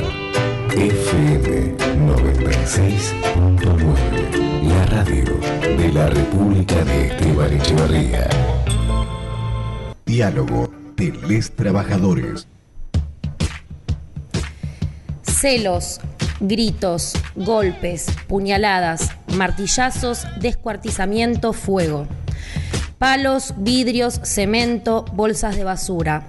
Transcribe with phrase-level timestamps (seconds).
[0.71, 1.77] FM
[2.09, 5.39] 96.9 La radio
[5.77, 8.27] de la República de Esteban Echevarría.
[10.07, 10.74] Diálogo
[11.13, 12.47] les trabajadores
[15.45, 16.01] Celos,
[16.41, 22.07] gritos, golpes, puñaladas, martillazos, descuartizamiento, fuego.
[22.97, 26.25] Palos, vidrios, cemento, bolsas de basura.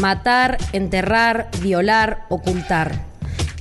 [0.00, 3.04] Matar, enterrar, violar, ocultar.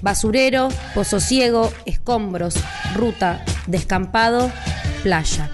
[0.02, 2.56] Basurero, pozo ciego, escombros,
[2.96, 4.52] ruta, descampado,
[5.04, 5.52] playa.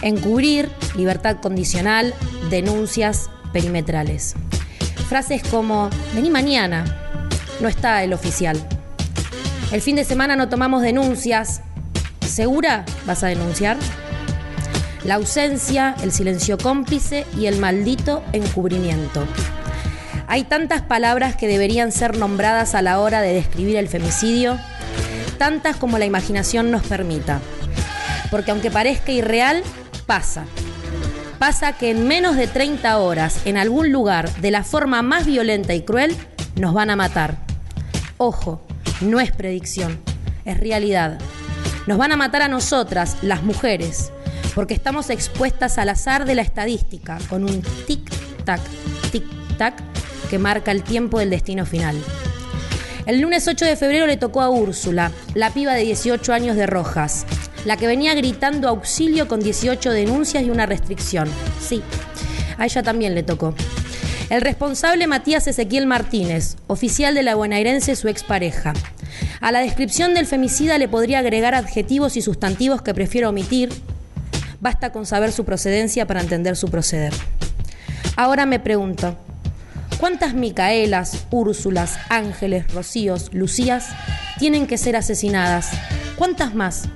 [0.00, 2.14] Encubrir, libertad condicional,
[2.50, 4.34] denuncias perimetrales.
[5.08, 6.84] Frases como, vení mañana,
[7.60, 8.56] no está el oficial.
[9.72, 11.62] El fin de semana no tomamos denuncias.
[12.26, 13.76] ¿Segura vas a denunciar?
[15.04, 19.26] La ausencia, el silencio cómplice y el maldito encubrimiento.
[20.26, 24.58] Hay tantas palabras que deberían ser nombradas a la hora de describir el femicidio,
[25.38, 27.40] tantas como la imaginación nos permita.
[28.30, 29.62] Porque aunque parezca irreal,
[30.06, 30.44] pasa.
[31.40, 35.72] Pasa que en menos de 30 horas, en algún lugar, de la forma más violenta
[35.72, 36.14] y cruel,
[36.56, 37.38] nos van a matar.
[38.18, 38.60] Ojo,
[39.00, 39.98] no es predicción,
[40.44, 41.18] es realidad.
[41.86, 44.12] Nos van a matar a nosotras, las mujeres,
[44.54, 48.60] porque estamos expuestas al azar de la estadística, con un tic-tac,
[49.10, 49.76] tic-tac
[50.28, 51.96] que marca el tiempo del destino final.
[53.06, 56.66] El lunes 8 de febrero le tocó a Úrsula, la piba de 18 años de
[56.66, 57.24] Rojas,
[57.64, 61.28] la que venía gritando auxilio con 18 denuncias y una restricción.
[61.60, 61.82] Sí,
[62.58, 63.54] a ella también le tocó.
[64.28, 68.74] El responsable Matías Ezequiel Martínez, oficial de la bonaerense su expareja.
[69.40, 73.70] A la descripción del femicida le podría agregar adjetivos y sustantivos que prefiero omitir.
[74.60, 77.12] Basta con saber su procedencia para entender su proceder.
[78.14, 79.16] Ahora me pregunto,
[80.00, 83.90] ¿cuántas Micaelas, Úrsulas, Ángeles, Rocíos, Lucías
[84.38, 85.70] tienen que ser asesinadas?
[86.16, 86.88] ¿Cuántas más?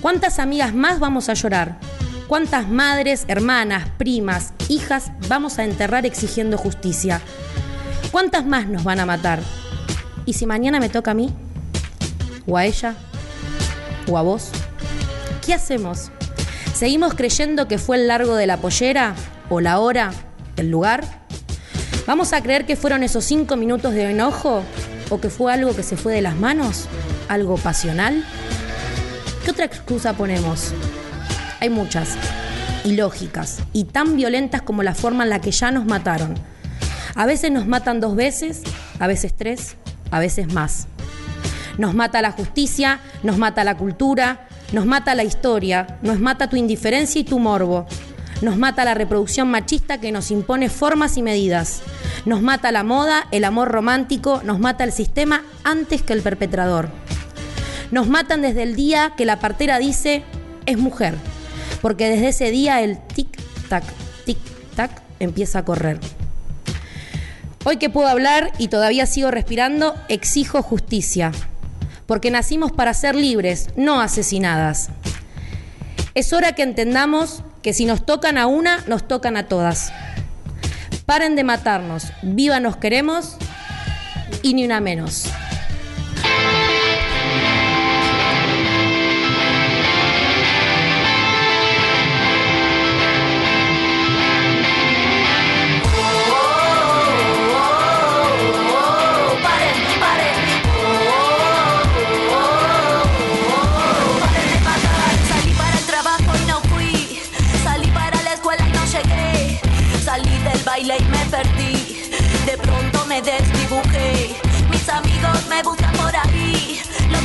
[0.00, 1.80] ¿Cuántas amigas más vamos a llorar?
[2.28, 7.20] ¿Cuántas madres, hermanas, primas, hijas vamos a enterrar exigiendo justicia?
[8.12, 9.40] ¿Cuántas más nos van a matar?
[10.24, 11.34] ¿Y si mañana me toca a mí?
[12.46, 12.94] ¿O a ella?
[14.06, 14.50] ¿O a vos?
[15.44, 16.12] ¿Qué hacemos?
[16.72, 19.16] ¿Seguimos creyendo que fue el largo de la pollera?
[19.50, 20.12] ¿O la hora?
[20.56, 21.17] ¿El lugar?
[22.08, 24.62] ¿Vamos a creer que fueron esos cinco minutos de enojo?
[25.10, 26.86] ¿O que fue algo que se fue de las manos?
[27.28, 28.24] ¿Algo pasional?
[29.44, 30.72] ¿Qué otra excusa ponemos?
[31.60, 32.16] Hay muchas,
[32.86, 36.32] ilógicas y tan violentas como la forma en la que ya nos mataron.
[37.14, 38.62] A veces nos matan dos veces,
[38.98, 39.76] a veces tres,
[40.10, 40.86] a veces más.
[41.76, 46.56] Nos mata la justicia, nos mata la cultura, nos mata la historia, nos mata tu
[46.56, 47.86] indiferencia y tu morbo.
[48.40, 51.82] Nos mata la reproducción machista que nos impone formas y medidas.
[52.24, 56.88] Nos mata la moda, el amor romántico, nos mata el sistema antes que el perpetrador.
[57.90, 60.22] Nos matan desde el día que la partera dice
[60.66, 61.14] es mujer
[61.80, 63.84] porque desde ese día el tic-tac,
[64.26, 65.98] tic-tac empieza a correr.
[67.64, 71.32] Hoy que puedo hablar y todavía sigo respirando, exijo justicia,
[72.06, 74.88] porque nacimos para ser libres, no asesinadas.
[76.14, 79.92] Es hora que entendamos que si nos tocan a una, nos tocan a todas.
[81.06, 83.36] Paren de matarnos, viva nos queremos
[84.42, 85.24] y ni una menos.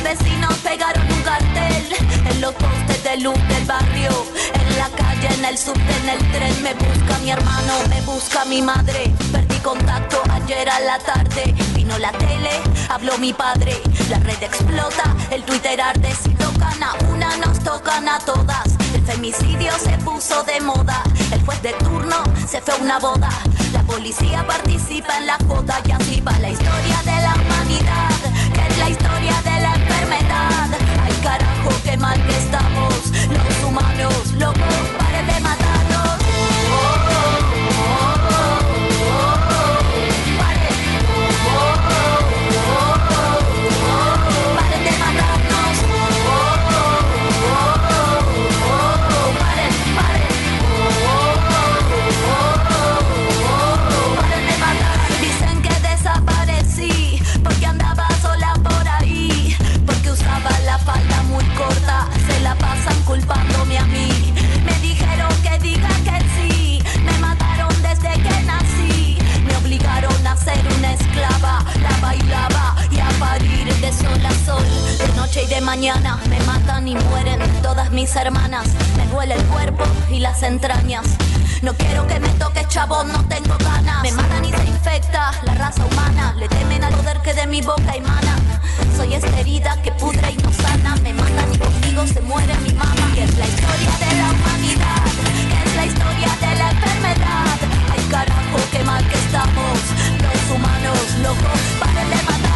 [0.04, 1.96] Vecinos pegaron un cartel
[2.30, 4.10] en los postes de luz del barrio.
[4.52, 6.62] En la calle, en el subte, en el tren.
[6.62, 9.10] Me busca mi hermano, me busca mi madre.
[9.32, 11.54] Perdí contacto ayer a la tarde.
[11.74, 12.50] Vino la tele,
[12.90, 13.80] habló mi padre.
[14.10, 16.14] La red explota, el Twitter arde.
[16.14, 18.76] Si tocan a una, nos tocan a todas.
[18.94, 21.02] El femicidio se puso de moda.
[21.32, 23.30] El juez de turno se fue a una boda.
[23.72, 28.10] La policía participa en la joda y así va la historia de la humanidad,
[28.78, 30.68] la historia de la enfermedad.
[31.04, 32.94] Ay carajo, qué mal que estamos,
[33.28, 34.83] los humanos, locos,
[77.94, 78.66] mis hermanas.
[78.96, 81.06] Me duele el cuerpo y las entrañas.
[81.62, 84.02] No quiero que me toque chabón, no tengo ganas.
[84.02, 86.34] Me matan y se infecta la raza humana.
[86.36, 88.36] Le temen al poder que de mi boca emana.
[88.96, 90.96] Soy esta herida que pudre y no sana.
[91.02, 93.12] Me matan y conmigo se muere mi mamá.
[93.14, 95.04] Que es la historia de la humanidad.
[95.50, 97.58] Que es la historia de la enfermedad.
[97.92, 99.78] Ay carajo, qué mal que estamos.
[100.24, 102.53] Los humanos locos, paren de matarnos.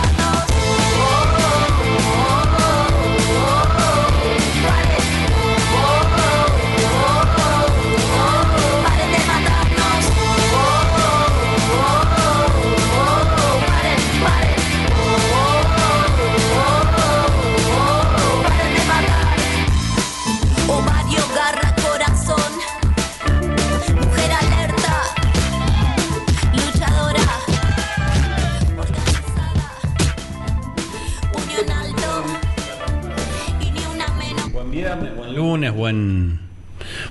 [35.59, 36.39] Lunes, buen,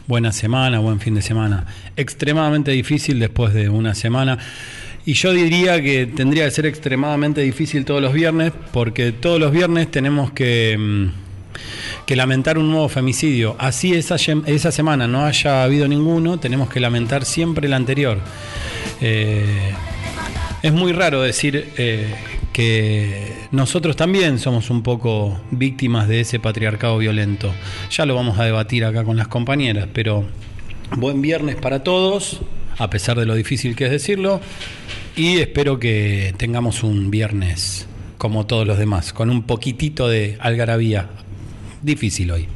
[0.07, 1.65] buena semana, buen fin de semana.
[1.97, 4.37] Extremadamente difícil después de una semana.
[5.05, 9.51] Y yo diría que tendría que ser extremadamente difícil todos los viernes, porque todos los
[9.51, 13.57] viernes tenemos que, mm, que lamentar un nuevo femicidio.
[13.59, 18.19] Así esa, esa semana no haya habido ninguno, tenemos que lamentar siempre el anterior.
[19.01, 19.73] Eh,
[20.63, 22.15] es muy raro decir eh,
[22.57, 27.53] que nosotros también somos un poco víctimas de ese patriarcado violento.
[27.91, 30.25] Ya lo vamos a debatir acá con las compañeras, pero
[30.95, 32.41] buen viernes para todos,
[32.79, 34.41] a pesar de lo difícil que es decirlo,
[35.15, 37.87] y espero que tengamos un viernes
[38.17, 41.09] como todos los demás, con un poquitito de algarabía.
[41.83, 42.47] Difícil hoy.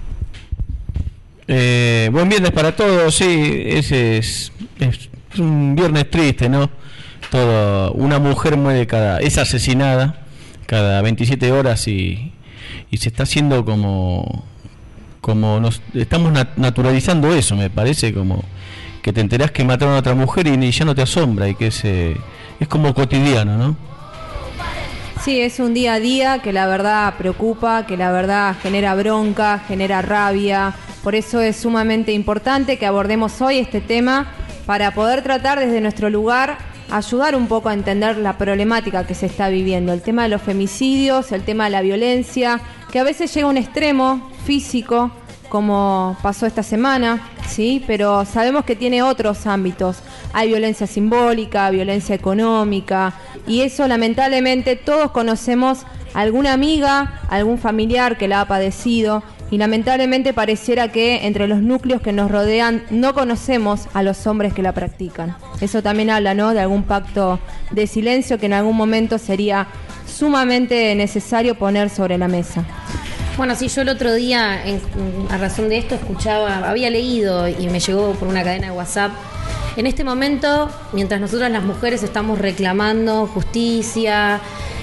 [1.47, 6.80] Eh, buen viernes para todos, sí, ese es, es un viernes triste, ¿no?
[7.31, 10.15] Todo, una mujer muere cada, es asesinada
[10.67, 12.33] cada 27 horas y,
[12.91, 14.43] y se está haciendo como,
[15.21, 18.43] como nos estamos nat- naturalizando eso, me parece, como
[19.01, 21.55] que te enterás que mataron a otra mujer y, ni ya no te asombra y
[21.55, 22.15] que es, eh,
[22.59, 23.77] es como cotidiano, ¿no?
[25.23, 29.61] Sí, es un día a día que la verdad preocupa, que la verdad genera bronca,
[29.67, 30.73] genera rabia.
[31.03, 34.27] Por eso es sumamente importante que abordemos hoy este tema
[34.65, 36.57] para poder tratar desde nuestro lugar
[36.91, 40.41] ayudar un poco a entender la problemática que se está viviendo, el tema de los
[40.41, 42.59] femicidios, el tema de la violencia,
[42.91, 45.11] que a veces llega a un extremo físico,
[45.49, 49.97] como pasó esta semana, sí, pero sabemos que tiene otros ámbitos.
[50.33, 53.13] Hay violencia simbólica, violencia económica,
[53.47, 60.33] y eso lamentablemente todos conocemos alguna amiga, algún familiar que la ha padecido, y lamentablemente
[60.33, 64.71] pareciera que entre los núcleos que nos rodean no conocemos a los hombres que la
[64.73, 65.35] practican.
[65.59, 66.53] Eso también habla, ¿no?
[66.53, 67.39] De algún pacto
[67.69, 69.67] de silencio que en algún momento sería
[70.07, 72.63] sumamente necesario poner sobre la mesa.
[73.37, 74.61] Bueno, sí, yo el otro día,
[75.29, 79.11] a razón de esto, escuchaba, había leído y me llegó por una cadena de WhatsApp.
[79.77, 84.41] En este momento, mientras nosotras las mujeres estamos reclamando justicia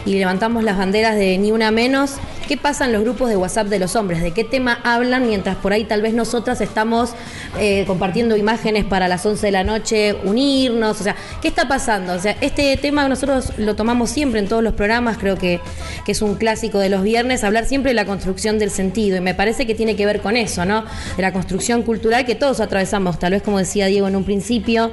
[0.08, 2.14] y levantamos las banderas de ni una menos,
[2.48, 4.22] ¿qué pasa en los grupos de WhatsApp de los hombres?
[4.22, 7.10] ¿De qué tema hablan mientras por ahí tal vez nosotras estamos
[7.58, 10.98] eh, compartiendo imágenes para las 11 de la noche, unirnos?
[10.98, 12.14] O sea, ¿qué está pasando?
[12.14, 15.60] O sea, este tema nosotros lo tomamos siempre en todos los programas, creo que,
[16.06, 19.20] que es un clásico de los viernes, hablar siempre de la construcción del sentido y
[19.20, 20.86] me parece que tiene que ver con eso, ¿no?
[21.18, 24.90] De la construcción cultural que todos atravesamos, tal vez como decía Diego en un principio,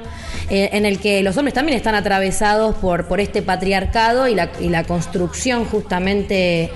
[0.50, 4.50] eh, en el que los hombres también están atravesados por, por este patriarcado y la,
[4.60, 5.05] y la construcción
[5.70, 6.70] justamente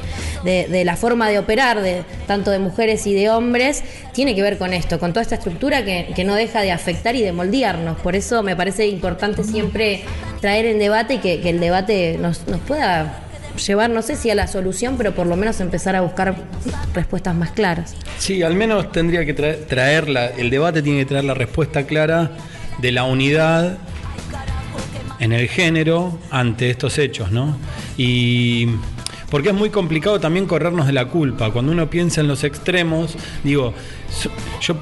[0.45, 3.83] de, la forma de operar de tanto de mujeres y de hombres,
[4.13, 7.15] tiene que ver con esto, con toda esta estructura que, que no deja de afectar
[7.17, 7.99] y de moldearnos.
[8.01, 10.03] Por eso me parece importante siempre
[10.41, 13.21] traer en debate y que, que el debate nos, nos pueda
[13.67, 16.35] llevar, no sé si a la solución, pero por lo menos empezar a buscar
[16.95, 17.95] respuestas más claras.
[18.19, 21.85] Sí, al menos tendría que traer, traer la- el debate tiene que traer la respuesta
[21.85, 22.31] clara
[22.79, 23.77] de la unidad
[25.19, 27.59] en el género ante estos hechos, ¿no?
[28.03, 28.67] Y
[29.31, 31.51] porque es muy complicado también corrernos de la culpa.
[31.51, 33.15] Cuando uno piensa en los extremos,
[33.45, 33.75] digo,
[34.63, 34.77] yo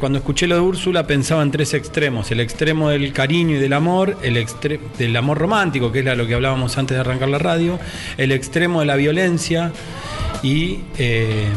[0.00, 3.74] cuando escuché lo de Úrsula pensaba en tres extremos, el extremo del cariño y del
[3.74, 7.36] amor, el extre- del amor romántico, que era lo que hablábamos antes de arrancar la
[7.36, 7.78] radio,
[8.16, 9.72] el extremo de la violencia
[10.42, 11.48] y eh,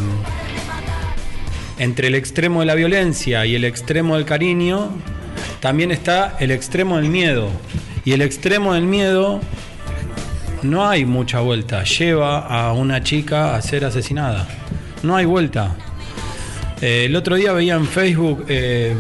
[1.78, 4.90] entre el extremo de la violencia y el extremo del cariño,
[5.62, 7.50] también está el extremo del miedo.
[8.04, 9.40] Y el extremo del miedo
[10.64, 11.84] no hay mucha vuelta.
[11.84, 14.48] Lleva a una chica a ser asesinada.
[15.04, 15.76] No hay vuelta.
[16.82, 18.96] Eh, el otro día veía en Facebook eh,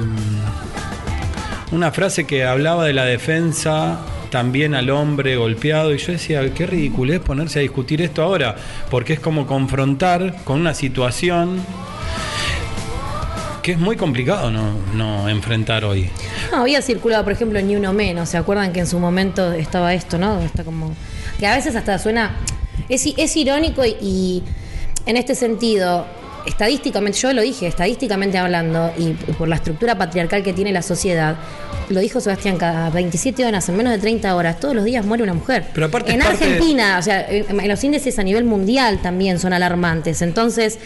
[1.72, 4.00] una frase que hablaba de la defensa
[4.30, 8.56] también al hombre golpeado y yo decía, qué ridículo es ponerse a discutir esto ahora,
[8.89, 11.60] porque es como confrontar con una situación
[13.62, 16.10] que es muy complicado no, enfrentar hoy.
[16.54, 18.30] Había circulado, por ejemplo, Ni Uno Menos.
[18.30, 20.39] ¿Se acuerdan que en su momento estaba esto, no?
[20.42, 20.96] Está como.
[21.39, 22.36] Que a veces hasta suena.
[22.89, 24.43] Es, irónico y
[25.05, 26.05] en este sentido,
[26.46, 31.38] estadísticamente, yo lo dije, estadísticamente hablando, y por la estructura patriarcal que tiene la sociedad,
[31.89, 35.24] lo dijo Sebastián, cada 27 horas, en menos de 30 horas, todos los días muere
[35.24, 35.65] una mujer.
[35.74, 40.22] Pero aparte en Argentina, o sea, en los índices a nivel mundial también son alarmantes.
[40.22, 40.79] Entonces,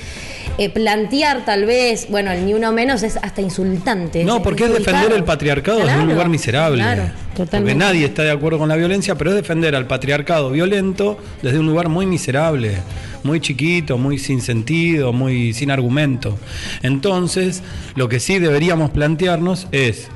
[0.57, 4.23] eh, plantear tal vez, bueno, el ni uno menos es hasta insultante.
[4.23, 6.77] No, porque es defender el patriarcado desde un Claro, lugar miserable.
[6.81, 7.75] Claro, porque totalmente.
[7.75, 11.65] nadie está de acuerdo con la violencia, pero es defender al patriarcado violento desde un
[11.65, 12.77] lugar muy miserable,
[13.23, 16.37] muy chiquito, muy sin sentido, muy sin argumento.
[16.81, 17.61] Entonces,
[17.95, 20.07] lo que sí deberíamos plantearnos es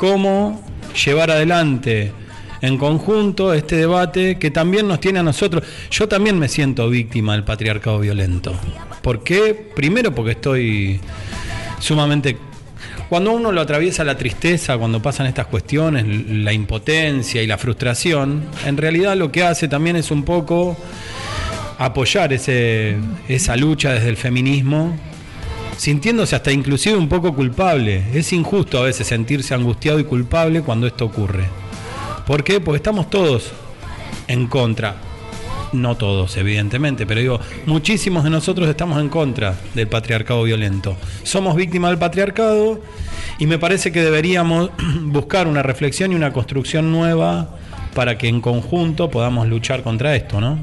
[0.00, 0.58] cómo
[1.04, 2.10] llevar adelante
[2.62, 5.62] en conjunto este debate que también nos tiene a nosotros.
[5.90, 8.58] Yo también me siento víctima del patriarcado violento.
[9.02, 9.52] ¿Por qué?
[9.76, 11.00] Primero porque estoy
[11.80, 12.38] sumamente...
[13.10, 18.44] Cuando uno lo atraviesa la tristeza, cuando pasan estas cuestiones, la impotencia y la frustración,
[18.64, 20.78] en realidad lo que hace también es un poco
[21.76, 22.96] apoyar ese,
[23.28, 24.96] esa lucha desde el feminismo,
[25.80, 28.04] sintiéndose hasta inclusive un poco culpable.
[28.12, 31.46] Es injusto a veces sentirse angustiado y culpable cuando esto ocurre.
[32.26, 32.60] ¿Por qué?
[32.60, 33.50] Porque estamos todos
[34.28, 34.96] en contra.
[35.72, 40.98] No todos, evidentemente, pero digo, muchísimos de nosotros estamos en contra del patriarcado violento.
[41.22, 42.82] Somos víctimas del patriarcado
[43.38, 44.70] y me parece que deberíamos
[45.04, 47.56] buscar una reflexión y una construcción nueva
[47.94, 50.58] para que en conjunto podamos luchar contra esto, ¿no?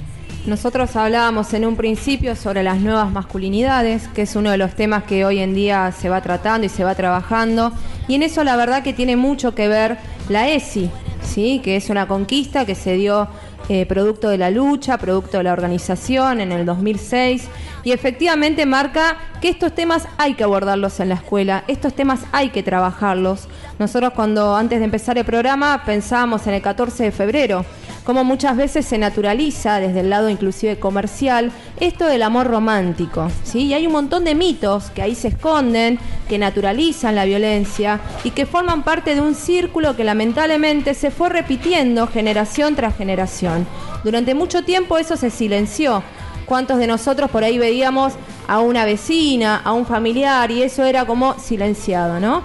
[0.47, 5.03] Nosotros hablábamos en un principio sobre las nuevas masculinidades, que es uno de los temas
[5.03, 7.73] que hoy en día se va tratando y se va trabajando.
[8.07, 9.97] Y en eso la verdad que tiene mucho que ver
[10.29, 10.89] la ESI,
[11.21, 11.59] ¿sí?
[11.61, 13.27] que es una conquista que se dio
[13.67, 17.49] eh, producto de la lucha, producto de la organización en el 2006.
[17.87, 22.49] Y efectivamente marca que estos temas hay que abordarlos en la escuela, estos temas hay
[22.49, 23.47] que trabajarlos.
[23.79, 27.63] Nosotros cuando antes de empezar el programa pensábamos en el 14 de febrero,
[28.03, 33.67] como muchas veces se naturaliza desde el lado inclusive comercial esto del amor romántico, ¿sí?
[33.67, 38.31] Y hay un montón de mitos que ahí se esconden, que naturalizan la violencia y
[38.31, 43.65] que forman parte de un círculo que lamentablemente se fue repitiendo generación tras generación.
[44.03, 46.03] Durante mucho tiempo eso se silenció.
[46.47, 48.13] ¿Cuántos de nosotros por ahí veíamos
[48.47, 52.41] a una vecina, a un familiar y eso era como silenciado, ¿no?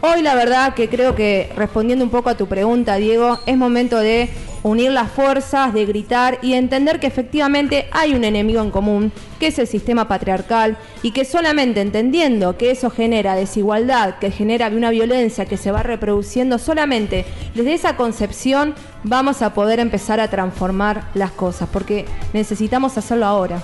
[0.00, 4.00] Hoy la verdad que creo que respondiendo un poco a tu pregunta, Diego, es momento
[4.00, 4.28] de
[4.64, 9.48] unir las fuerzas, de gritar y entender que efectivamente hay un enemigo en común, que
[9.48, 14.90] es el sistema patriarcal, y que solamente entendiendo que eso genera desigualdad, que genera una
[14.90, 21.10] violencia que se va reproduciendo, solamente desde esa concepción vamos a poder empezar a transformar
[21.12, 23.62] las cosas, porque necesitamos hacerlo ahora.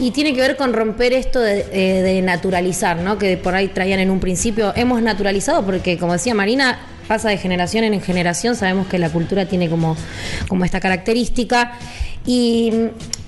[0.00, 3.16] Y tiene que ver con romper esto de, eh, de naturalizar, ¿no?
[3.18, 4.72] Que por ahí traían en un principio.
[4.74, 8.56] Hemos naturalizado porque, como decía Marina, pasa de generación en generación.
[8.56, 9.96] Sabemos que la cultura tiene como,
[10.48, 11.72] como esta característica.
[12.24, 12.72] Y,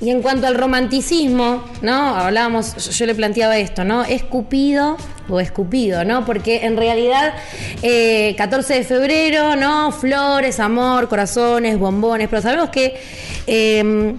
[0.00, 2.14] y en cuanto al romanticismo, ¿no?
[2.14, 4.04] Hablábamos, yo, le planteaba esto, ¿no?
[4.04, 4.96] ¿Es Cupido
[5.28, 6.24] o escupido, ¿no?
[6.24, 7.34] Porque en realidad,
[7.82, 9.90] eh, 14 de febrero, ¿no?
[9.90, 12.94] Flores, amor, corazones, bombones, pero sabemos que.
[13.46, 14.14] eh,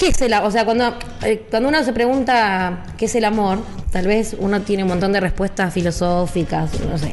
[0.00, 0.48] ¿Qué es el amor?
[0.48, 3.58] O sea, cuando, eh, cuando uno se pregunta qué es el amor,
[3.92, 7.12] tal vez uno tiene un montón de respuestas filosóficas, no sé.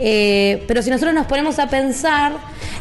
[0.00, 2.32] Eh, pero si nosotros nos ponemos a pensar,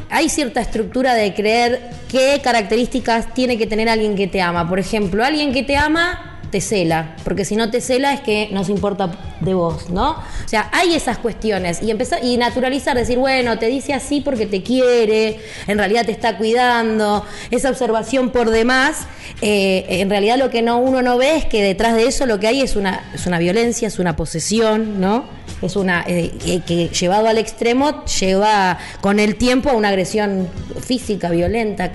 [0.10, 4.68] hay cierta estructura de creer qué características tiene que tener alguien que te ama.
[4.68, 8.50] Por ejemplo, alguien que te ama te cela, porque si no te cela es que
[8.52, 10.12] no se importa de vos, ¿no?
[10.12, 14.46] O sea, hay esas cuestiones y empezar y naturalizar, decir, bueno, te dice así porque
[14.46, 19.08] te quiere, en realidad te está cuidando, esa observación por demás,
[19.42, 22.40] eh, en realidad lo que no uno no ve es que detrás de eso lo
[22.40, 25.26] que hay es una es una violencia, es una posesión, ¿no?
[25.62, 30.48] Es una eh, que llevado al extremo lleva con el tiempo a una agresión
[30.82, 31.92] física, violenta,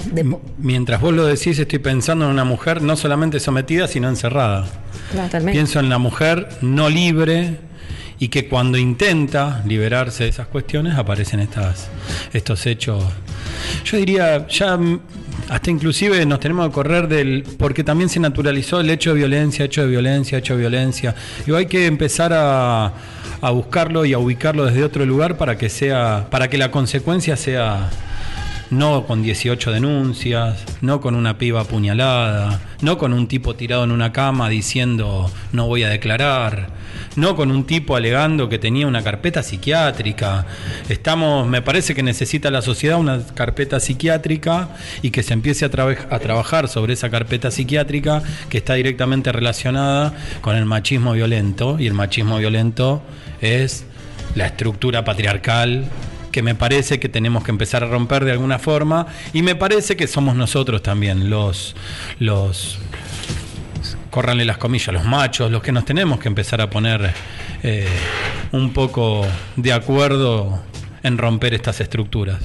[0.58, 4.43] Mientras vos lo decís, estoy pensando en una mujer no solamente sometida, sino encerrada.
[5.12, 5.52] Totalmente.
[5.52, 7.58] Pienso en la mujer no libre
[8.18, 11.88] y que cuando intenta liberarse de esas cuestiones aparecen estas,
[12.32, 13.04] estos hechos.
[13.84, 14.78] Yo diría, ya
[15.48, 17.44] hasta inclusive nos tenemos que correr del...
[17.58, 21.14] porque también se naturalizó el hecho de violencia, hecho de violencia, hecho de violencia.
[21.46, 22.92] Y hay que empezar a,
[23.40, 27.36] a buscarlo y a ubicarlo desde otro lugar para que sea, para que la consecuencia
[27.36, 27.90] sea
[28.74, 33.92] no con 18 denuncias, no con una piba apuñalada, no con un tipo tirado en
[33.92, 36.68] una cama diciendo no voy a declarar,
[37.16, 40.46] no con un tipo alegando que tenía una carpeta psiquiátrica.
[40.88, 44.70] Estamos, me parece que necesita la sociedad una carpeta psiquiátrica
[45.02, 49.30] y que se empiece a, traba- a trabajar sobre esa carpeta psiquiátrica que está directamente
[49.32, 53.02] relacionada con el machismo violento y el machismo violento
[53.40, 53.84] es
[54.34, 55.84] la estructura patriarcal
[56.34, 59.96] que me parece que tenemos que empezar a romper de alguna forma y me parece
[59.96, 61.76] que somos nosotros también los
[62.18, 62.80] los
[64.10, 67.14] córranle las comillas, los machos, los que nos tenemos que empezar a poner
[67.62, 67.86] eh,
[68.50, 69.24] un poco
[69.54, 70.60] de acuerdo
[71.04, 72.40] en romper estas estructuras.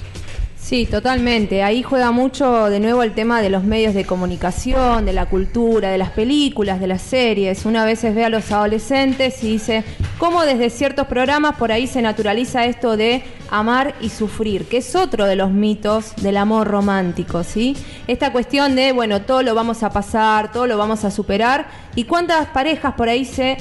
[0.70, 1.64] Sí, totalmente.
[1.64, 5.90] Ahí juega mucho de nuevo el tema de los medios de comunicación, de la cultura,
[5.90, 7.66] de las películas, de las series.
[7.66, 9.84] Una vez ve a los adolescentes y dice
[10.20, 14.96] cómo desde ciertos programas por ahí se naturaliza esto de amar y sufrir, que es
[14.96, 17.76] otro de los mitos del amor romántico, ¿sí?
[18.06, 22.04] Esta cuestión de, bueno, todo lo vamos a pasar, todo lo vamos a superar y
[22.04, 23.58] cuántas parejas por ahí se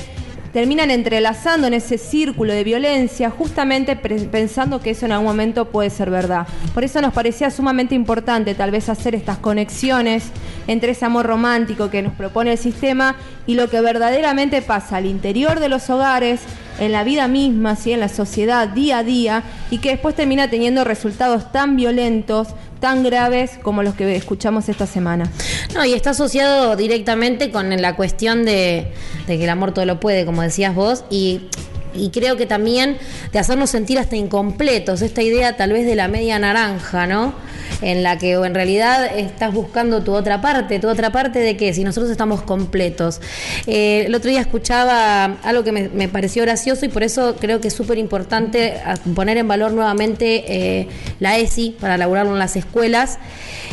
[0.52, 5.90] terminan entrelazando en ese círculo de violencia, justamente pensando que eso en algún momento puede
[5.90, 6.46] ser verdad.
[6.74, 10.30] Por eso nos parecía sumamente importante tal vez hacer estas conexiones
[10.66, 15.06] entre ese amor romántico que nos propone el sistema y lo que verdaderamente pasa al
[15.06, 16.40] interior de los hogares,
[16.78, 17.92] en la vida misma, ¿sí?
[17.92, 22.48] en la sociedad día a día, y que después termina teniendo resultados tan violentos,
[22.80, 25.30] tan graves como los que escuchamos esta semana.
[25.74, 28.92] No, y está asociado directamente con la cuestión de,
[29.26, 31.42] de que el amor todo lo puede, como decías vos, y,
[31.98, 32.98] y creo que también
[33.32, 37.34] de hacernos sentir hasta incompletos, esta idea tal vez de la media naranja, ¿no?
[37.82, 41.72] En la que en realidad estás buscando tu otra parte, tu otra parte de qué,
[41.74, 43.20] si nosotros estamos completos.
[43.66, 47.68] Eh, el otro día escuchaba algo que me, pareció gracioso y por eso creo que
[47.68, 48.74] es súper importante
[49.14, 50.88] poner en valor nuevamente eh,
[51.20, 53.18] la ESI para elaborarlo en las escuelas,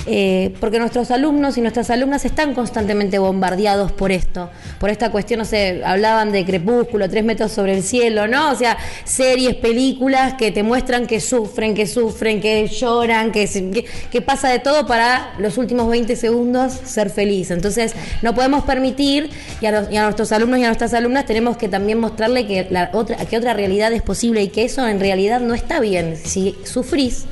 [0.08, 5.40] eh, porque nuestros alumnos y nuestras alumnas están constantemente bombardeados por esto, por esta cuestión,
[5.40, 8.52] no sé, hablaban de crepúsculo, tres metros sobre el cielo, ¿no?
[8.52, 14.22] O sea, series, películas que te muestran que sufren, que sufren, que lloran, que, que,
[14.22, 17.52] pasa de todo para los últimos 20 segundos ser feliz.
[17.52, 19.30] Entonces, no podemos permitir,
[19.62, 22.48] y a, los- y a nuestros alumnos y a nuestras alumnas tenemos que también mostrarle
[22.48, 25.80] que, la otra, que otra realidad es posible y que eso en realidad no está
[25.80, 26.18] bien.
[26.18, 27.26] Si sufrís,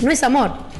[0.00, 0.72] no es amor.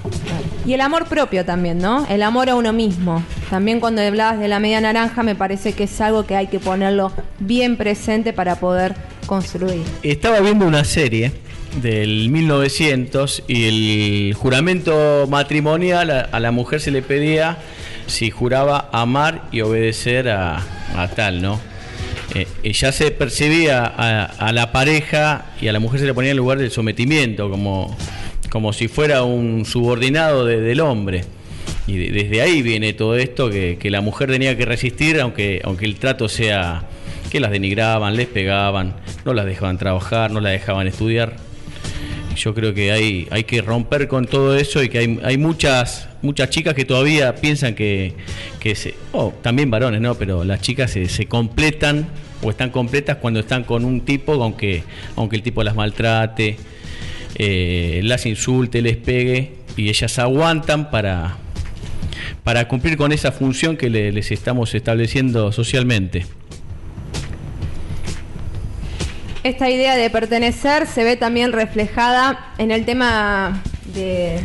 [0.66, 2.06] Y el amor propio también, ¿no?
[2.08, 3.22] El amor a uno mismo.
[3.50, 6.58] También cuando hablabas de la media naranja me parece que es algo que hay que
[6.58, 8.94] ponerlo bien presente para poder
[10.02, 11.32] Estaba viendo una serie
[11.80, 13.64] del 1900 y
[14.28, 17.58] el juramento matrimonial a, la mujer se le pedía
[18.06, 20.62] si juraba amar y obedecer a,
[21.16, 21.60] tal, ¿no?
[22.34, 26.36] Eh, ya se percibía a, la pareja y a la mujer se le ponía en
[26.36, 27.96] lugar del sometimiento, como,
[28.50, 31.24] como si fuera un subordinado de- del hombre.
[31.86, 35.60] Y de- desde ahí viene todo esto, que, que la mujer tenía que resistir, aunque,
[35.64, 36.84] aunque el trato sea
[37.32, 41.36] que las denigraban, les pegaban, no las dejaban trabajar, no las dejaban estudiar.
[42.36, 46.08] Yo creo que hay, hay que romper con todo eso y que hay, hay muchas
[46.22, 48.14] muchas chicas que todavía piensan que,
[48.60, 50.14] que se, oh, también varones, ¿no?
[50.14, 52.06] Pero las chicas se, se completan
[52.42, 54.82] o están completas cuando están con un tipo, aunque,
[55.16, 56.56] aunque el tipo las maltrate,
[57.36, 61.36] eh, las insulte, les pegue, y ellas aguantan para,
[62.44, 66.24] para cumplir con esa función que le- les estamos estableciendo socialmente.
[69.44, 73.60] Esta idea de pertenecer se ve también reflejada en el tema
[73.92, 74.40] de,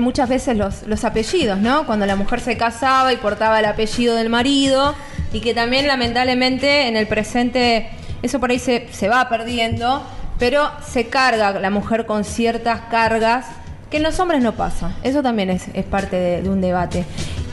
[0.00, 1.84] muchas veces los, apellidos, ¿no?
[1.84, 4.94] Cuando la mujer se casaba y portaba el apellido del marido
[5.34, 7.90] y que también lamentablemente en el presente
[8.22, 10.02] eso por ahí se, va perdiendo,
[10.38, 13.44] pero se carga la mujer con ciertas cargas
[13.90, 14.96] que en los hombres no pasa.
[15.02, 17.04] Eso también es, es parte de, de un debate.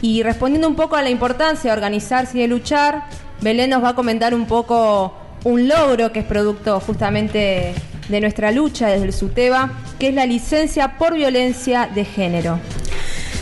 [0.01, 3.03] Y respondiendo un poco a la importancia de organizarse y de luchar,
[3.41, 7.73] Belén nos va a comentar un poco un logro que es producto justamente
[8.09, 12.59] de nuestra lucha desde el SUTEBA, que es la licencia por violencia de género.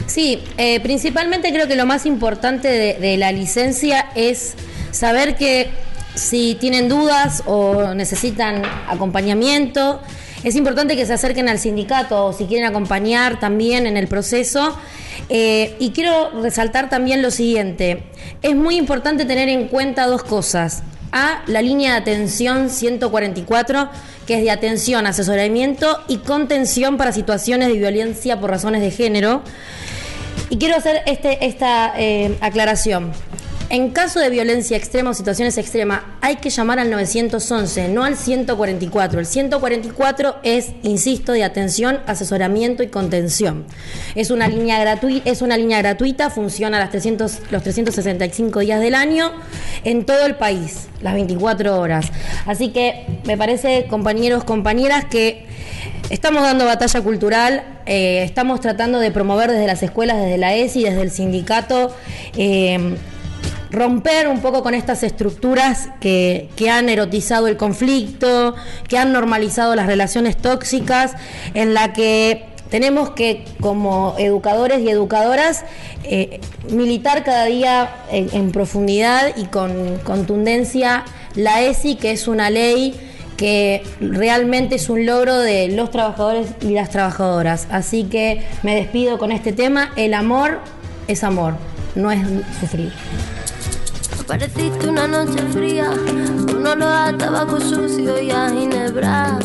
[0.08, 4.56] Sí, eh, principalmente creo que lo más importante de, la licencia es
[4.92, 5.70] saber que
[6.16, 10.02] si tienen dudas o necesitan acompañamiento,
[10.44, 14.78] es importante que se acerquen al sindicato o si quieren acompañar también en el proceso.
[15.30, 18.04] Eh, y quiero resaltar también lo siguiente,
[18.42, 20.84] es muy importante tener en cuenta dos cosas.
[21.12, 23.90] A, la línea de atención 144,
[24.26, 29.42] que es de atención, asesoramiento y contención para situaciones de violencia por razones de género.
[30.50, 33.12] Y quiero hacer este, esta eh, aclaración.
[33.74, 38.18] En caso de violencia extrema o situaciones extremas, hay que llamar al 911, no al
[38.18, 39.22] 144.
[39.22, 43.64] El 144 es, insisto, de atención, asesoramiento y contención.
[44.14, 49.32] Es una línea gratuita, funciona las 300, los 365 días del año
[49.86, 52.08] en todo el país, las 24 horas.
[52.46, 55.50] Así que me parece, compañeros, compañeras, que
[56.10, 60.84] Estamos dando batalla cultural, eh, estamos tratando de promover desde las escuelas, desde la ESI,
[60.84, 61.96] desde el sindicato,
[62.36, 62.98] eh,
[63.72, 68.54] romper un poco con estas estructuras que, que han erotizado el conflicto,
[68.88, 71.14] que han normalizado las relaciones tóxicas,
[71.54, 75.66] en la que tenemos que, como educadores y educadoras,
[76.04, 81.04] eh, militar cada día en, en profundidad y con contundencia
[81.36, 83.00] la ESI, que es una ley
[83.38, 87.68] que realmente es un logro de los trabajadores y las trabajadoras.
[87.72, 89.92] Así que me despido con este tema.
[89.96, 90.60] El amor
[91.08, 91.56] es amor,
[91.96, 92.22] no es
[92.60, 92.94] sufrir.
[94.32, 95.92] Apareciste una noche fría,
[96.48, 99.38] con olor a tabaco sucio y a ginebra.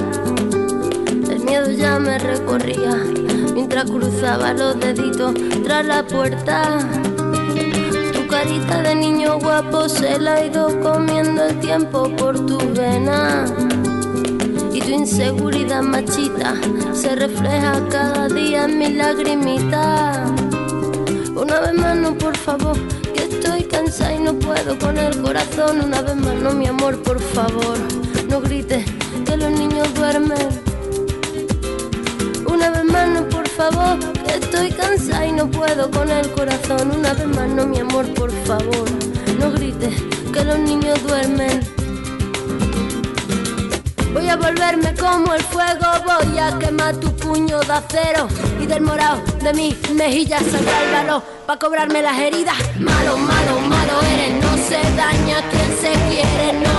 [1.29, 2.95] El miedo ya me recorría
[3.53, 6.79] mientras cruzaba los deditos tras la puerta.
[8.13, 13.45] Tu carita de niño guapo se la ha ido comiendo el tiempo por tu vena.
[14.73, 16.55] Y tu inseguridad machita
[16.93, 20.25] se refleja cada día en mi lagrimita.
[21.35, 22.77] Una vez más, no, por favor,
[23.87, 25.81] cansada y no puedo con el corazón.
[25.81, 27.79] Una vez más, no, mi amor, por favor,
[28.29, 28.85] no grites
[29.25, 30.49] que los niños duermen.
[32.49, 36.91] Una vez más, no, por favor, estoy cansada y no puedo con el corazón.
[36.99, 38.89] Una vez más, no, mi amor, por favor,
[39.39, 39.95] no grites
[40.33, 41.61] que los niños duermen.
[44.13, 48.29] Voy a volverme como el fuego, voy a quemar tu puño de acero
[48.61, 52.57] y del morado de mi mejilla saldrá el valor para cobrarme las heridas.
[52.79, 56.79] Malo, malo, malo eres, no se daña quien se quiere, no.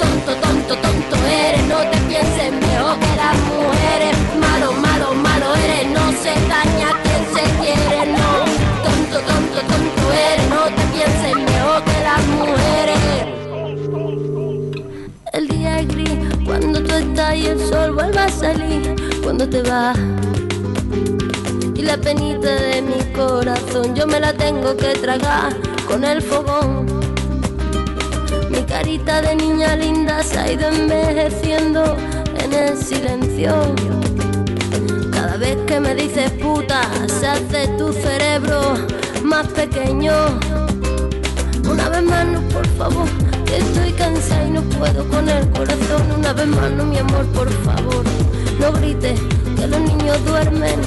[0.00, 4.14] Tonto, tonto, tonto eres, no te pienses mejor que las mujeres.
[4.40, 8.30] Malo, malo, malo eres, no se daña quien se quiere, no.
[8.86, 13.00] Tonto, tonto, tonto eres, no te pienses mejor que las mujeres.
[15.32, 19.62] El día es gris cuando tú estás y el sol vuelve a salir cuando te
[19.62, 19.98] vas.
[21.74, 25.56] Y la penita de mi corazón yo me la tengo que tragar
[25.88, 26.86] con el fogón.
[28.50, 31.96] Mi carita de niña linda se ha ido envejeciendo
[32.38, 33.54] en el silencio.
[35.10, 38.74] Cada vez que me dices puta, se hace tu cerebro
[39.24, 40.12] más pequeño.
[41.68, 43.08] Una vez más, no, por favor,
[43.50, 46.02] estoy cansada y no puedo con el corazón.
[46.18, 48.04] Una vez más, no, mi amor, por favor,
[48.64, 49.20] no grites
[49.58, 50.80] que los niños duermen.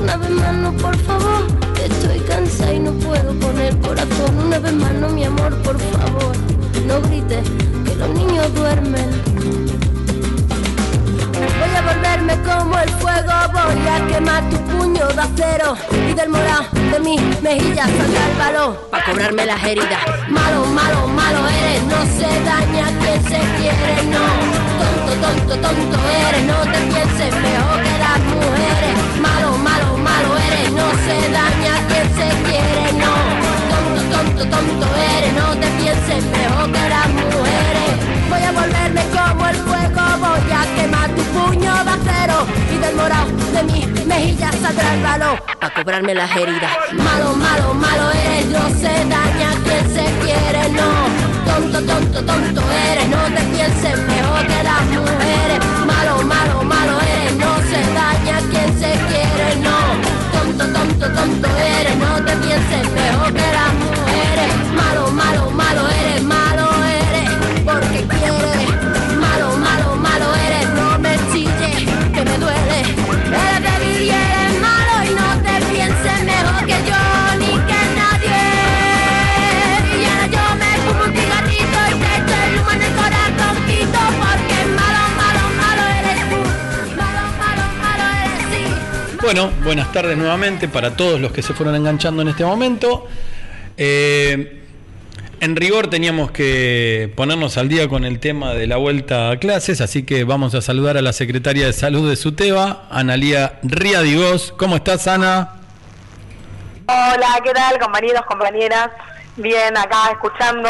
[0.00, 1.42] Una vez más, no, por favor,
[1.82, 4.38] estoy cansada y no puedo con el corazón.
[4.46, 6.36] Una vez más, no, mi amor, por favor,
[6.86, 7.44] no grites
[7.84, 9.10] que los niños duermen.
[11.58, 15.76] Voy a volverme como el fuego, voy a quemar tu puño de acero
[16.08, 20.04] y del morado de mi mejilla saldrá el valor para cobrarme las heridas.
[20.28, 24.71] Malo, malo, malo eres, no se daña quien se quiere, no.
[25.20, 25.98] Tonto, tonto,
[26.28, 28.96] eres, no te pienses mejor que las mujeres.
[29.20, 33.14] Malo, malo, malo eres, no se daña quien se quiere, no.
[33.70, 37.92] Tonto, tonto, tonto eres, no te pienses mejor que las mujeres.
[38.30, 42.94] Voy a volverme como el fuego, voy a quemar tu puño de acero y del
[42.96, 46.72] morado de mi mejilla saldrá el valor para cobrarme las heridas.
[46.94, 51.31] Malo, malo, malo eres, no se daña quien se quiere, no.
[51.52, 55.58] Tonto, tonto, tonto eres, no te pienses mejor que las mujeres.
[55.86, 59.78] Malo, malo, malo eres, no se daña quien se quiere, no.
[60.32, 61.61] Tonto, tonto, tonto eres,
[89.34, 93.08] Bueno, buenas tardes nuevamente para todos los que se fueron enganchando en este momento.
[93.78, 94.62] Eh,
[95.40, 99.80] en rigor teníamos que ponernos al día con el tema de la vuelta a clases,
[99.80, 104.52] así que vamos a saludar a la secretaria de Salud de Suteba, Analía Riadigos.
[104.58, 105.52] ¿Cómo estás, Ana?
[106.86, 108.90] Hola, ¿qué tal compañeros, compañeras?
[109.38, 110.68] Bien, acá escuchando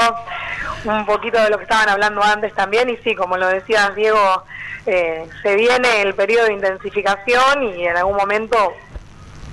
[0.84, 4.44] un poquito de lo que estaban hablando antes también y sí, como lo decías Diego,
[4.86, 8.56] eh, se viene el periodo de intensificación y en algún momento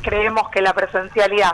[0.01, 1.53] creemos que la presencialidad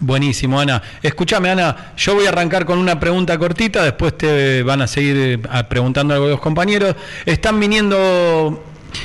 [0.00, 0.82] Buenísimo, Ana.
[1.02, 5.16] Escúchame, Ana, yo voy a arrancar con una pregunta cortita, después te van a seguir
[5.16, 6.96] eh, preguntando algo los compañeros.
[7.24, 8.64] Están viniendo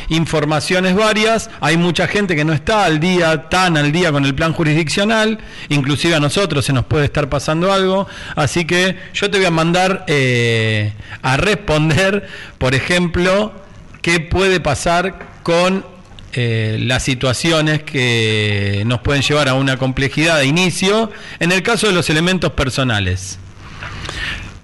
[0.10, 4.36] informaciones varias, hay mucha gente que no está al día, tan al día con el
[4.36, 9.38] plan jurisdiccional, inclusive a nosotros se nos puede estar pasando algo, así que yo te
[9.38, 13.54] voy a mandar eh, a responder, por ejemplo,
[14.02, 15.86] qué puede pasar con
[16.34, 21.88] eh, las situaciones que nos pueden llevar a una complejidad de inicio en el caso
[21.88, 23.40] de los elementos personales.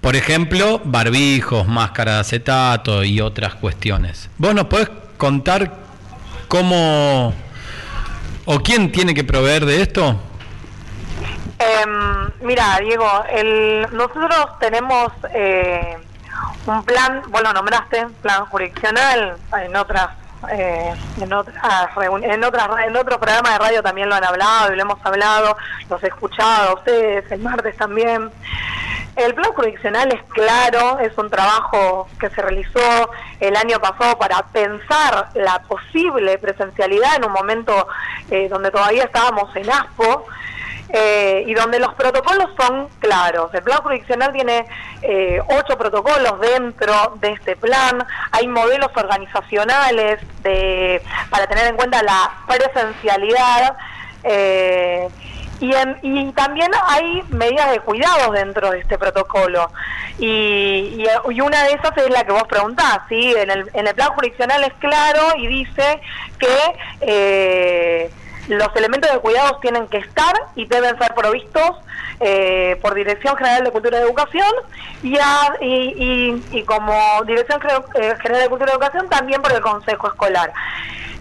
[0.01, 4.29] Por ejemplo, barbijos, máscara de acetato y otras cuestiones.
[4.37, 4.89] ¿Vos nos podés
[5.23, 5.71] contar
[6.49, 7.33] cómo
[8.43, 10.19] o quién tiene que proveer de esto?
[11.57, 15.97] Em, mira, Diego, el, nosotros tenemos eh,
[16.65, 20.09] un plan, vos lo nombraste, plan jurisdiccional, en otras
[20.51, 21.55] eh, en otras
[21.95, 24.81] reuni- en otras ra- en otros programas de radio también lo han hablado y lo
[24.83, 25.55] hemos hablado,
[25.89, 28.31] los he escuchado ustedes el martes también.
[29.15, 34.41] El plan jurisdiccional es claro, es un trabajo que se realizó el año pasado para
[34.47, 37.87] pensar la posible presencialidad en un momento
[38.31, 40.25] eh, donde todavía estábamos en ASPO
[40.93, 43.51] eh, y donde los protocolos son claros.
[43.53, 44.65] El plan jurisdiccional tiene
[45.01, 48.05] eh, ocho protocolos dentro de este plan.
[48.31, 51.01] Hay modelos organizacionales de,
[51.31, 53.75] para tener en cuenta la presencialidad.
[54.23, 55.09] eh,
[55.59, 59.71] y, en- y también hay medidas de cuidado dentro de este protocolo.
[60.19, 63.33] Y, y- y una de esas es la que vos preguntás, ¿sí?
[63.37, 66.01] En el, en el plan jurisdiccional es claro y dice
[66.37, 66.57] que
[67.01, 68.11] eh,
[68.47, 71.77] los elementos de cuidados tienen que estar y deben ser provistos
[72.19, 74.51] eh, por Dirección General de Cultura y Educación
[75.01, 76.93] y, a- y, y- como
[77.25, 77.59] Dirección
[77.95, 80.51] eh, General de Cultura y Educación también por el Consejo Escolar.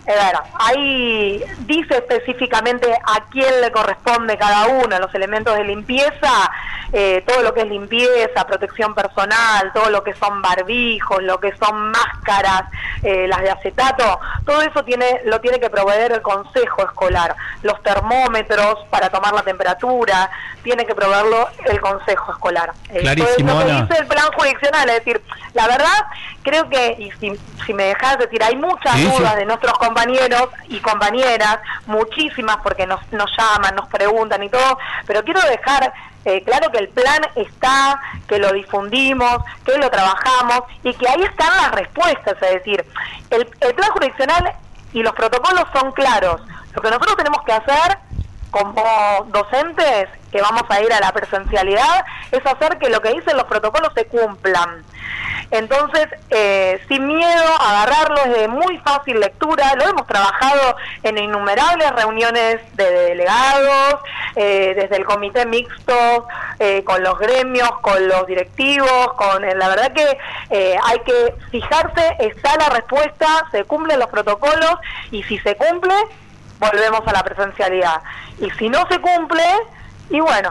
[0.05, 6.51] Bueno, ahí dice específicamente a quién le corresponde cada uno, los elementos de limpieza,
[6.93, 11.55] eh, todo lo que es limpieza, protección personal, todo lo que son barbijos, lo que
[11.57, 12.65] son máscaras,
[13.03, 17.37] eh, las de acetato, todo eso tiene lo tiene que proveer el consejo escolar.
[17.63, 20.31] Los termómetros para tomar la temperatura,
[20.63, 22.73] tiene que proveerlo el consejo escolar.
[22.91, 25.23] Eh, Clarísimo, todo es lo que dice el plan jurisdiccional, es decir,
[25.55, 26.07] la verdad,
[26.43, 29.17] creo que, y si, si me dejas decir, hay muchas Sí, sí.
[29.19, 34.79] dudas de nuestros compañeros y compañeras, muchísimas porque nos, nos llaman, nos preguntan y todo,
[35.07, 35.93] pero quiero dejar
[36.25, 41.23] eh, claro que el plan está, que lo difundimos, que lo trabajamos y que ahí
[41.23, 42.85] están las respuestas, es decir,
[43.31, 44.53] el, el plan jurisdiccional
[44.93, 46.41] y los protocolos son claros.
[46.75, 47.99] Lo que nosotros tenemos que hacer
[48.53, 53.37] como docentes que vamos a ir a la presencialidad es hacer que lo que dicen
[53.37, 54.85] los protocolos se cumplan.
[55.51, 59.75] Entonces, eh, sin miedo, agarrarlo es de muy fácil lectura.
[59.75, 63.97] Lo hemos trabajado en innumerables reuniones de delegados,
[64.37, 66.27] eh, desde el comité mixto,
[66.59, 70.19] eh, con los gremios, con los directivos, con eh, la verdad que
[70.51, 74.77] eh, hay que fijarse, está la respuesta, se cumplen los protocolos
[75.11, 75.95] y si se cumple,
[76.59, 78.01] volvemos a la presencialidad.
[78.43, 79.45] Y si no se cumple,
[80.11, 80.51] y bueno,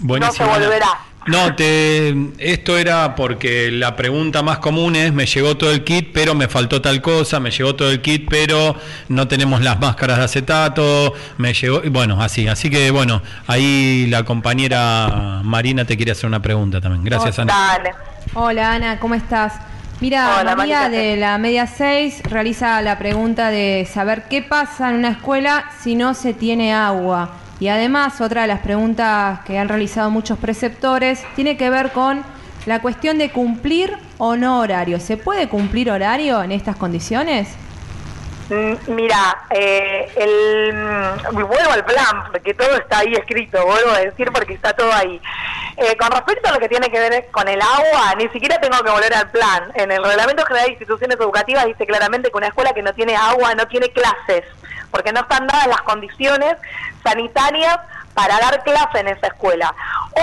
[0.00, 0.88] Buenísimo, no se volverá.
[1.28, 6.10] No, te, esto era porque la pregunta más común es, me llegó todo el kit,
[6.12, 8.74] pero me faltó tal cosa, me llegó todo el kit, pero
[9.08, 14.06] no tenemos las máscaras de acetato, me llegó, y bueno, así, así que bueno, ahí
[14.08, 17.04] la compañera Marina te quiere hacer una pregunta también.
[17.04, 17.52] Gracias, Ana.
[17.52, 17.94] Dale.
[18.34, 19.54] Hola Ana, ¿cómo estás?
[20.00, 20.96] Mira, Hola, María Marita.
[20.96, 25.96] de la Media 6 realiza la pregunta de saber qué pasa en una escuela si
[25.96, 27.30] no se tiene agua.
[27.58, 32.22] Y además, otra de las preguntas que han realizado muchos preceptores tiene que ver con
[32.66, 35.00] la cuestión de cumplir o no horario.
[35.00, 37.48] ¿Se puede cumplir horario en estas condiciones?
[38.48, 43.98] Mm, Mira, eh, el, mm, vuelvo al plan, porque todo está ahí escrito, vuelvo a
[43.98, 45.20] decir porque está todo ahí.
[45.76, 48.82] Eh, con respecto a lo que tiene que ver con el agua, ni siquiera tengo
[48.82, 49.70] que volver al plan.
[49.74, 53.14] En el Reglamento General de Instituciones Educativas dice claramente que una escuela que no tiene
[53.16, 54.44] agua no tiene clases,
[54.90, 56.56] porque no están dadas las condiciones
[57.04, 57.78] sanitarias
[58.18, 59.72] para dar clase en esa escuela.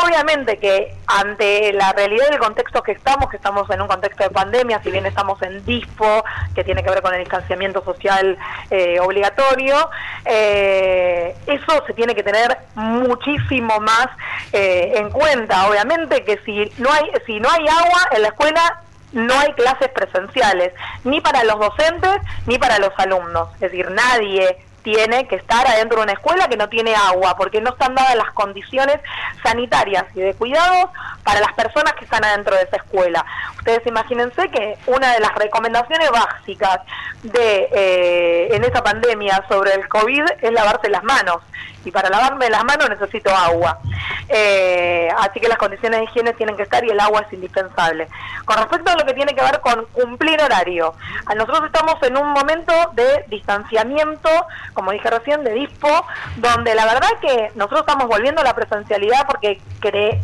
[0.03, 4.31] Obviamente que ante la realidad del contexto que estamos, que estamos en un contexto de
[4.31, 8.37] pandemia, si bien estamos en DISPO, que tiene que ver con el distanciamiento social
[8.69, 9.89] eh, obligatorio,
[10.25, 14.07] eh, eso se tiene que tener muchísimo más
[14.51, 15.69] eh, en cuenta.
[15.69, 18.81] Obviamente que si no hay si no hay agua en la escuela
[19.13, 20.73] no hay clases presenciales,
[21.05, 23.53] ni para los docentes ni para los alumnos.
[23.53, 27.59] Es decir, nadie tiene que estar adentro de una escuela que no tiene agua, porque
[27.59, 28.99] no están dadas las condiciones
[29.41, 30.91] sanitarias y de cuidado
[31.23, 33.25] para las personas que están adentro de esa escuela.
[33.57, 36.81] Ustedes imagínense que una de las recomendaciones básicas
[37.23, 41.41] de eh, en esa pandemia sobre el COVID es lavarse las manos.
[41.83, 43.79] Y para lavarme las manos necesito agua.
[44.27, 48.07] Eh, así que las condiciones de higiene tienen que estar y el agua es indispensable.
[48.43, 50.95] Con respecto a lo que tiene que ver con cumplir horario,
[51.35, 54.29] nosotros estamos en un momento de distanciamiento,
[54.75, 55.89] como dije recién, de dispo,
[56.35, 60.21] donde la verdad que nosotros estamos volviendo a la presencialidad porque cree,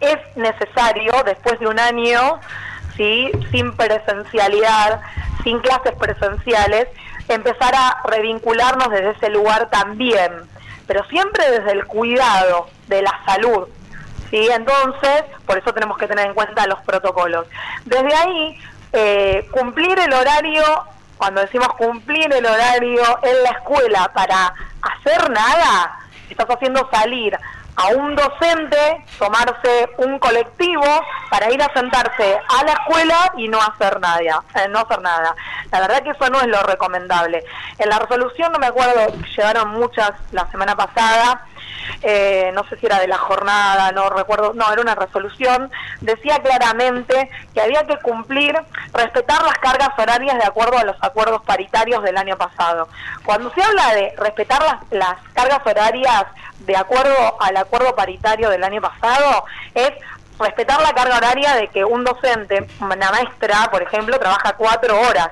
[0.00, 2.40] es necesario, después de un año,
[2.96, 3.30] ¿sí?
[3.50, 5.02] sin presencialidad,
[5.44, 6.88] sin clases presenciales,
[7.28, 10.32] empezar a revincularnos desde ese lugar también,
[10.86, 13.68] pero siempre desde el cuidado de la salud.
[14.30, 14.48] ¿sí?
[14.50, 17.46] Entonces, por eso tenemos que tener en cuenta los protocolos.
[17.84, 18.58] Desde ahí,
[18.92, 20.62] eh, cumplir el horario,
[21.16, 24.52] cuando decimos cumplir el horario en la escuela para
[24.82, 25.98] hacer nada,
[26.28, 27.38] estás haciendo salir
[27.76, 30.84] a un docente tomarse un colectivo
[31.30, 35.34] para ir a sentarse a la escuela y no hacer nada, eh, no hacer nada.
[35.70, 37.44] La verdad que eso no es lo recomendable.
[37.78, 41.46] En la resolución no me acuerdo, llegaron muchas la semana pasada,
[42.02, 46.38] eh, no sé si era de la jornada, no recuerdo, no, era una resolución, decía
[46.42, 48.56] claramente que había que cumplir,
[48.92, 52.88] respetar las cargas horarias de acuerdo a los acuerdos paritarios del año pasado.
[53.24, 56.24] Cuando se habla de respetar las, las cargas horarias
[56.60, 59.92] de acuerdo al acuerdo paritario del año pasado, es
[60.38, 65.30] respetar la carga horaria de que un docente, una maestra, por ejemplo, trabaja cuatro horas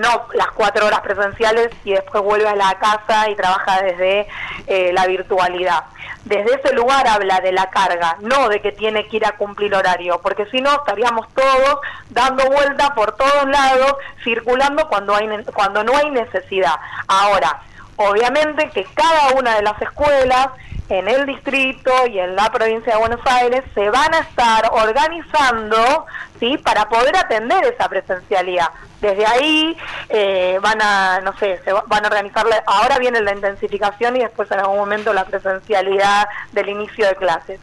[0.00, 4.26] no las cuatro horas presenciales y después vuelve a la casa y trabaja desde
[4.66, 5.84] eh, la virtualidad.
[6.24, 9.74] Desde ese lugar habla de la carga, no de que tiene que ir a cumplir
[9.74, 15.84] horario, porque si no estaríamos todos dando vuelta por todos lados, circulando cuando, hay, cuando
[15.84, 16.74] no hay necesidad.
[17.06, 17.60] Ahora,
[17.96, 20.48] obviamente que cada una de las escuelas
[20.90, 26.06] en el distrito y en la provincia de Buenos Aires se van a estar organizando
[26.40, 26.58] ¿sí?
[26.58, 28.68] para poder atender esa presencialidad.
[29.00, 29.76] Desde ahí
[30.08, 34.50] eh, van a, no sé, se van a organizar, ahora viene la intensificación y después
[34.50, 37.60] en algún momento la presencialidad del inicio de clases.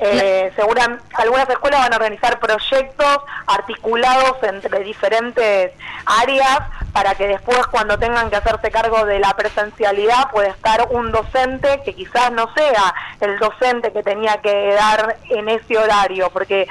[0.00, 5.72] Eh, segura, algunas escuelas van a organizar proyectos articulados entre diferentes
[6.06, 6.60] áreas
[6.92, 11.82] para que después cuando tengan que hacerse cargo de la presencialidad pueda estar un docente
[11.84, 16.66] que quizás no sea el docente que tenía que dar en ese horario, porque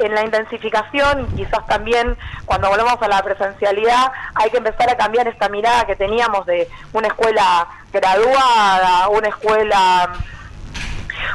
[0.00, 5.28] en la intensificación, quizás también cuando volvemos a la presencialidad, hay que empezar a cambiar
[5.28, 10.10] esta mirada que teníamos de una escuela graduada, una escuela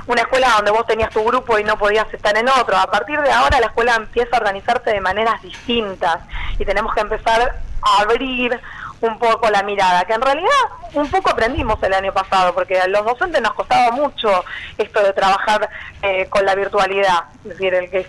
[0.07, 2.77] una escuela donde vos tenías tu grupo y no podías estar en otro.
[2.77, 6.19] A partir de ahora la escuela empieza a organizarse de maneras distintas
[6.57, 8.59] y tenemos que empezar a abrir
[9.05, 10.49] un poco la mirada, que en realidad
[10.93, 14.45] un poco aprendimos el año pasado, porque a los docentes nos costaba mucho
[14.77, 15.69] esto de trabajar
[16.01, 17.25] eh, con la virtualidad.
[17.43, 18.05] Es decir, el que,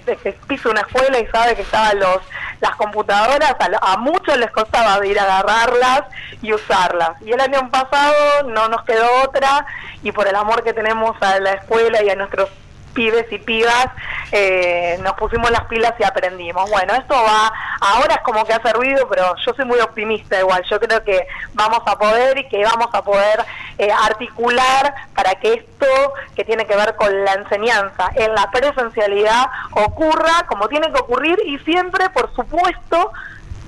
[0.46, 2.18] pisa una escuela y sabe que estaban los,
[2.60, 6.02] las computadoras, a, a, muchos les costaba ir a agarrarlas
[6.42, 7.10] y usarlas.
[7.22, 9.66] Y el año pasado no nos quedó otra,
[10.02, 12.48] y por el amor que tenemos a la escuela y a nuestros
[12.96, 13.88] pibes y pibas,
[14.32, 16.68] eh, nos pusimos las pilas y aprendimos.
[16.70, 20.64] Bueno, esto va, ahora es como que ha servido, pero yo soy muy optimista igual,
[20.68, 23.44] yo creo que vamos a poder y que vamos a poder
[23.78, 25.86] eh, articular para que esto
[26.34, 31.38] que tiene que ver con la enseñanza en la presencialidad ocurra como tiene que ocurrir
[31.44, 33.12] y siempre, por supuesto,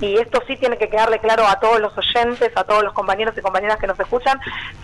[0.01, 3.35] y esto sí tiene que quedarle claro a todos los oyentes, a todos los compañeros
[3.37, 4.39] y compañeras que nos escuchan,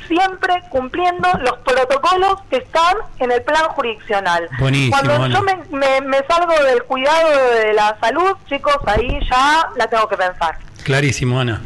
[0.07, 4.49] siempre cumpliendo los protocolos que están en el plan jurisdiccional.
[4.59, 10.17] Cuando yo me, salgo del cuidado de la salud, chicos, ahí ya la tengo que
[10.17, 10.57] pensar.
[10.83, 11.61] Clarísimo, Ana.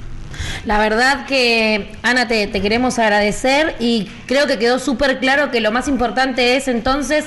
[0.65, 5.59] La verdad que, Ana, te, te queremos agradecer y creo que quedó súper claro que
[5.59, 7.25] lo más importante es entonces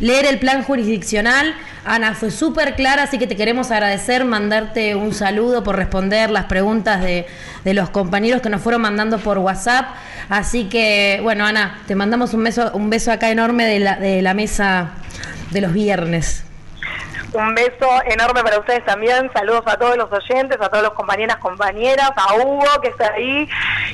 [0.00, 1.54] leer el plan jurisdiccional.
[1.84, 6.44] Ana, fue súper clara, así que te queremos agradecer, mandarte un saludo por responder las
[6.44, 7.26] preguntas de,
[7.64, 9.86] de, los compañeros que nos fueron mandando por WhatsApp.
[10.28, 14.20] Así que, bueno, Ana, te mandamos un beso, un beso acá enorme de la, de
[14.22, 14.90] la mesa
[15.50, 16.47] de los viernes.
[17.32, 19.30] Un beso enorme para ustedes también.
[19.34, 23.48] Saludos a todos los oyentes, a todos los compañeras, compañeras, a Hugo que está ahí.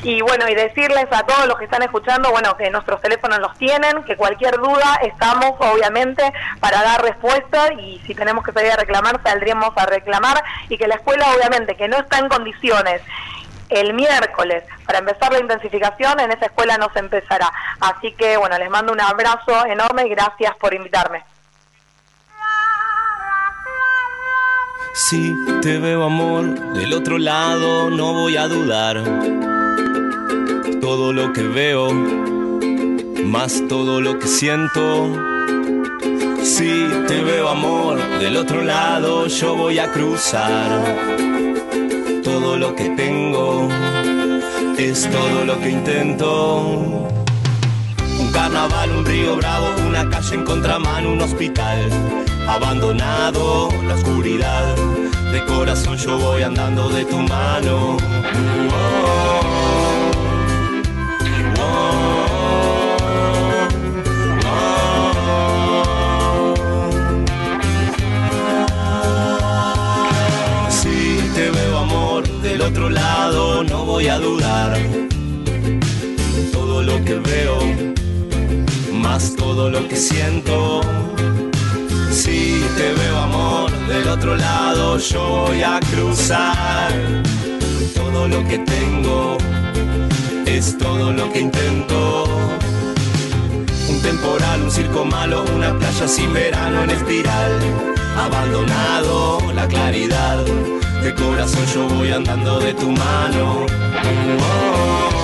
[0.05, 3.59] Y bueno, y decirles a todos los que están escuchando, bueno, que nuestros teléfonos los
[3.59, 6.23] tienen, que cualquier duda estamos obviamente
[6.61, 10.87] para dar respuesta y si tenemos que salir a reclamar, saldríamos a reclamar y que
[10.87, 13.03] la escuela obviamente que no está en condiciones
[13.69, 17.51] el miércoles para empezar la intensificación, en esa escuela no se empezará.
[17.81, 21.25] Así que bueno, les mando un abrazo enorme y gracias por invitarme.
[24.97, 29.03] Si te veo amor del otro lado, no voy a dudar.
[30.81, 31.93] todo lo que veo,
[33.25, 35.11] más todo lo que siento.
[36.45, 40.81] Si te veo amor del otro lado, yo voy a cruzar.
[42.23, 43.69] Todo lo que tengo
[44.79, 47.24] es todo lo que intento.
[48.25, 51.91] Un carnaval, un río bravo, una calle en contramano, un hospital
[52.49, 54.75] abandonado, la oscuridad.
[55.31, 57.99] De corazón yo voy andando de tu mano.
[58.71, 59.41] Oh.
[70.71, 74.79] Si te veo amor del otro lado, no voy a dudar.
[76.53, 77.59] Todo lo que veo,
[79.05, 80.81] más todo lo que siento.
[82.11, 86.91] Si te veo amor del otro lado, yo voy a cruzar.
[87.95, 89.37] Todo lo que tengo
[90.47, 92.25] es todo lo que intento.
[93.91, 97.53] Un temporal, un circo malo, una playa sin verano en espiral.
[98.17, 100.39] Abandonado la claridad,
[101.03, 103.67] de corazón yo voy andando de tu mano.
[104.41, 105.24] Oh,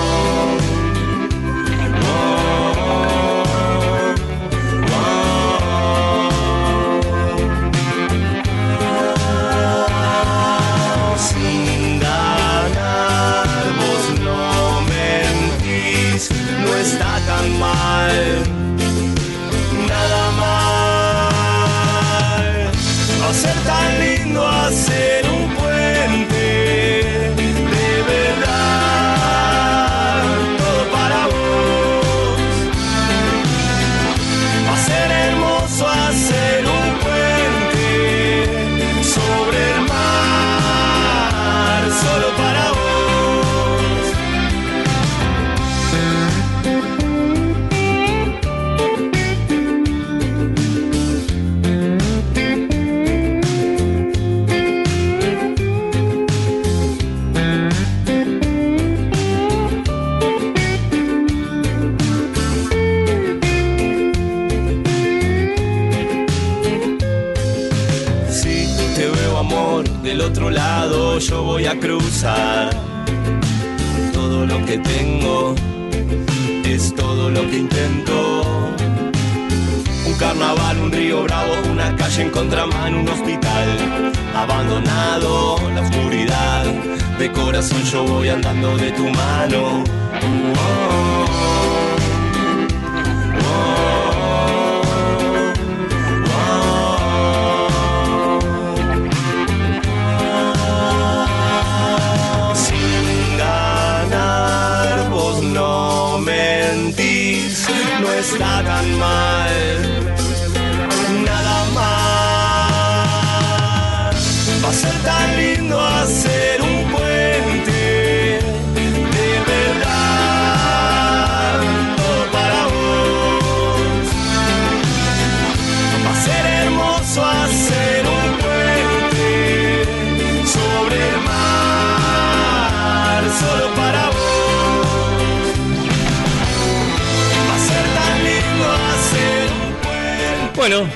[140.71, 140.87] Bueno,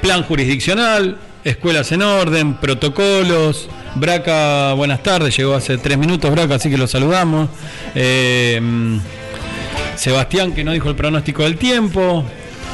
[0.00, 3.68] plan jurisdiccional, escuelas en orden, protocolos.
[3.94, 7.48] Braca, buenas tardes, llegó hace tres minutos Braca, así que lo saludamos.
[7.94, 8.98] Mm,
[9.94, 12.24] Sebastián, que no dijo el pronóstico del tiempo.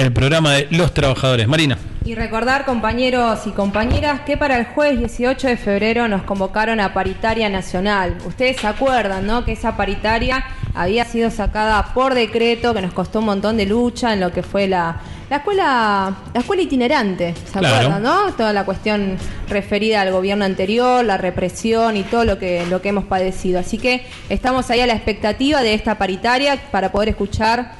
[0.00, 1.46] el programa de los trabajadores.
[1.46, 1.76] Marina.
[2.06, 6.94] Y recordar, compañeros y compañeras, que para el jueves 18 de febrero nos convocaron a
[6.94, 8.16] paritaria nacional.
[8.26, 9.44] Ustedes se acuerdan, ¿no?
[9.44, 10.42] Que esa paritaria
[10.74, 14.42] había sido sacada por decreto, que nos costó un montón de lucha en lo que
[14.42, 14.96] fue la,
[15.28, 17.76] la escuela, la escuela itinerante, ¿se Claro.
[17.76, 18.32] acuerdan, no?
[18.32, 19.18] Toda la cuestión
[19.50, 23.60] referida al gobierno anterior, la represión y todo lo que, lo que hemos padecido.
[23.60, 27.72] Así que estamos ahí a la expectativa de esta paritaria para poder escuchar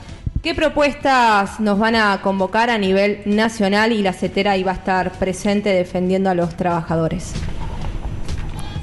[0.43, 5.13] qué propuestas nos van a convocar a nivel nacional y la CETERA va a estar
[5.13, 7.33] presente defendiendo a los trabajadores.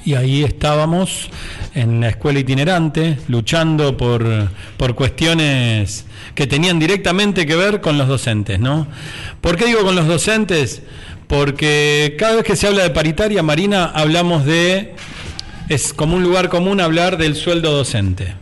[0.06, 1.30] Y ahí estábamos
[1.74, 8.08] en la escuela itinerante, luchando por, por cuestiones que tenían directamente que ver con los
[8.08, 8.88] docentes, ¿no?
[9.42, 10.82] ¿Por qué digo con los docentes?
[11.28, 14.96] Porque cada vez que se habla de paritaria, Marina, hablamos de...
[15.68, 18.34] Es como un lugar común hablar del sueldo docente.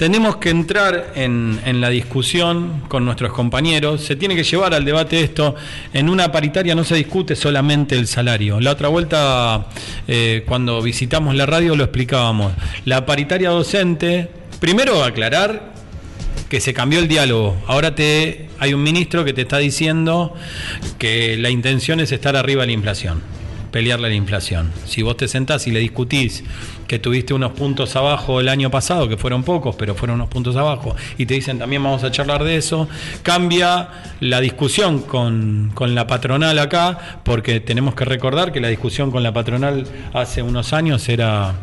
[0.00, 5.20] Tenemos que entrar en, la discusión con nuestros compañeros, se tiene que llevar al debate
[5.20, 5.54] esto.
[5.92, 8.60] En una paritaria no se discute solamente el salario.
[8.60, 9.66] La otra vuelta,
[10.08, 12.54] eh, cuando visitamos la radio, lo explicábamos.
[12.86, 15.74] La paritaria docente, primero aclarar
[16.48, 17.58] que se cambió el diálogo.
[17.66, 20.32] Ahora te hay un ministro que te está diciendo
[20.96, 23.20] que la intención es estar arriba de la inflación,
[23.70, 24.70] pelearle la inflación.
[24.86, 26.44] Si vos te sentás y le discutís
[26.86, 30.56] que tuviste unos puntos abajo el año pasado, que fueron pocos, pero fueron unos puntos
[30.56, 32.88] abajo, y te dicen también vamos a charlar de eso,
[33.22, 33.88] cambia
[34.20, 39.22] la discusión con, con la patronal acá, porque tenemos que recordar que la discusión con
[39.22, 41.54] la patronal hace unos años era...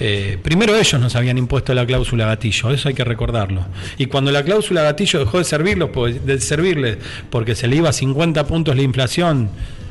[0.00, 3.66] Eh, primero ellos nos habían impuesto la cláusula gatillo, eso hay que recordarlo.
[3.96, 6.98] Y cuando la cláusula gatillo dejó de servirlos, pues, de servirles
[7.30, 9.50] porque se le iba a 50 puntos la inflación,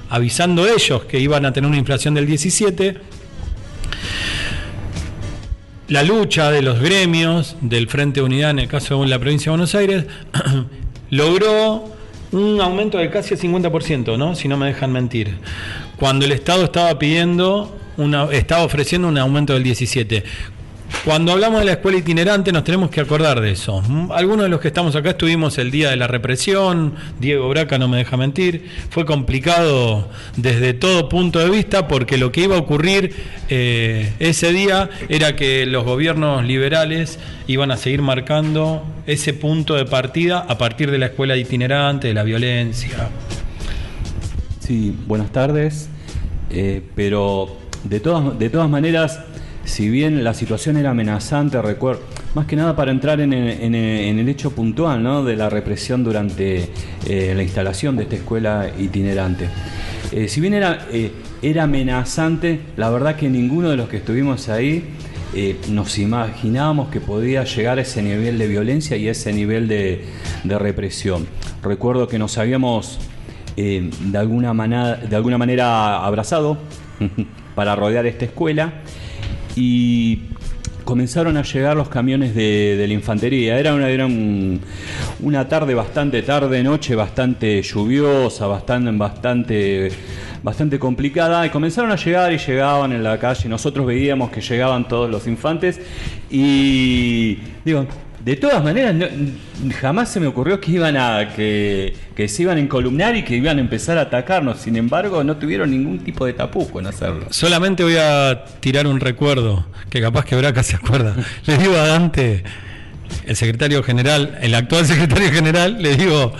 [0.09, 2.97] avisando ellos que iban a tener una inflación del 17,
[5.89, 9.45] la lucha de los gremios del Frente de Unidad, en el caso de la provincia
[9.45, 10.05] de Buenos Aires,
[11.09, 11.95] logró
[12.31, 14.35] un aumento de casi el 50%, ¿no?
[14.35, 15.37] Si no me dejan mentir.
[15.97, 17.77] Cuando el Estado estaba pidiendo,
[18.31, 20.23] estaba ofreciendo un aumento del 17%.
[21.03, 23.81] Cuando hablamos de la escuela itinerante nos tenemos que acordar de eso.
[23.81, 27.77] Mm, Algunos de los que estamos acá estuvimos el día de la represión, Diego Braca
[27.77, 32.55] no me deja mentir, fue complicado desde todo punto de vista porque lo que iba
[32.55, 33.15] a ocurrir
[33.49, 39.85] eh, ese día era que los gobiernos liberales iban a seguir marcando ese punto de
[39.85, 43.09] partida a partir de la escuela itinerante, de la violencia.
[44.59, 45.89] Sí, buenas tardes.
[46.49, 49.19] Eh, pero de todas, de todas maneras,
[49.67, 52.01] si bien la situación era amenazante, recuerdo,
[52.35, 56.69] más que nada para entrar en el, hecho puntual de la represión durante
[57.05, 59.49] eh, la instalación de esta escuela itinerante.
[60.13, 61.11] Eh, si bien era, eh,
[61.41, 64.85] era amenazante, la verdad que ninguno de los que estuvimos ahí
[65.69, 70.05] nos imaginábamos que podía llegar a ese nivel de violencia y ese nivel de,
[70.45, 71.27] de represión.
[71.61, 72.99] Recuerdo que nos habíamos
[73.55, 76.57] de, alguna manera, de alguna manera abrazado
[77.55, 78.81] para rodear esta escuela
[79.57, 80.19] y
[80.85, 83.59] comenzaron a llegar los camiones de, de la infantería.
[83.59, 84.61] Era, una, era un-
[85.19, 89.91] una tarde bastante tarde, noche bastante lluviosa, bastante, bastante,
[90.43, 93.49] bastante complicada y comenzaron a llegar y llegaban en la calle.
[93.49, 95.81] Nosotros veíamos que llegaban todos los infantes
[96.29, 97.85] y digo,
[98.23, 99.05] de todas maneras, no-
[99.79, 103.35] jamás se me ocurrió que iban a que, que se iban a encolumnar y que
[103.37, 104.59] iban a empezar a atacarnos.
[104.59, 107.27] Sin embargo, no tuvieron ningún tipo de tapujo en hacerlo.
[107.29, 111.15] Solamente voy a tirar un recuerdo, que capaz que Braca se acuerda.
[111.45, 112.43] Le digo a Dante,
[113.25, 116.33] el secretario general, el actual secretario general, le digo,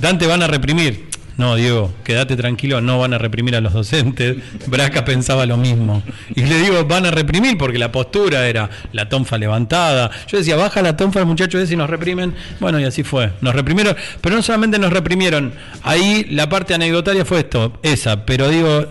[0.00, 1.08] Dante van a reprimir.
[1.36, 4.36] No, Diego, quédate tranquilo, no van a reprimir a los docentes.
[4.66, 6.02] Braca pensaba lo mismo.
[6.34, 10.10] Y le digo, van a reprimir porque la postura era la tonfa levantada.
[10.28, 12.34] Yo decía, baja la tonfa el muchacho ese y nos reprimen.
[12.60, 13.32] Bueno, y así fue.
[13.40, 15.54] Nos reprimieron, pero no solamente nos reprimieron.
[15.82, 18.86] Ahí la parte anecdotaria fue esto, esa, pero digo,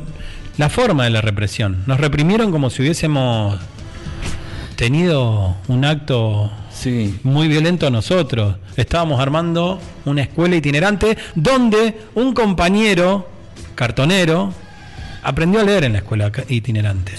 [0.57, 1.83] la forma de la represión.
[1.85, 3.59] Nos reprimieron como si hubiésemos
[4.75, 6.51] tenido un acto
[7.23, 8.55] muy violento nosotros.
[8.75, 13.27] Estábamos armando una escuela itinerante donde un compañero
[13.75, 14.53] cartonero
[15.23, 17.13] aprendió a leer en la escuela itinerante.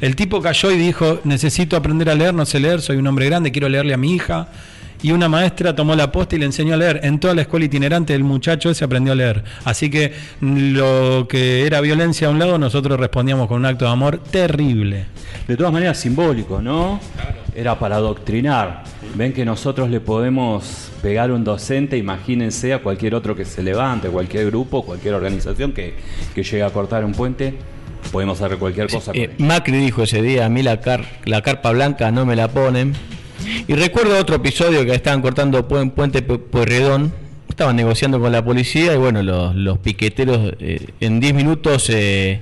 [0.00, 3.26] El tipo cayó y dijo, necesito aprender a leer, no sé leer, soy un hombre
[3.26, 4.48] grande, quiero leerle a mi hija.
[5.02, 7.00] Y una maestra tomó la posta y le enseñó a leer.
[7.02, 9.42] En toda la escuela itinerante el muchacho ese aprendió a leer.
[9.64, 13.84] Así que mm, lo que era violencia a un lado, nosotros respondíamos con un acto
[13.86, 15.06] de amor terrible.
[15.48, 17.00] De todas maneras, simbólico, ¿no?
[17.54, 18.84] Era para adoctrinar.
[19.14, 24.08] Ven que nosotros le podemos pegar un docente, imagínense a cualquier otro que se levante,
[24.08, 25.94] cualquier grupo, cualquier organización que,
[26.34, 27.54] que llegue a cortar un puente,
[28.12, 29.12] podemos hacer cualquier cosa.
[29.14, 32.48] Eh, Macri dijo ese día, a mí la, car- la carpa blanca no me la
[32.48, 32.92] ponen.
[33.68, 37.12] Y recuerdo otro episodio que estaban cortando Puen- Puente Pu- Pueyrredón,
[37.48, 42.40] estaban negociando con la policía y bueno, los, los piqueteros eh, en 10 minutos eh,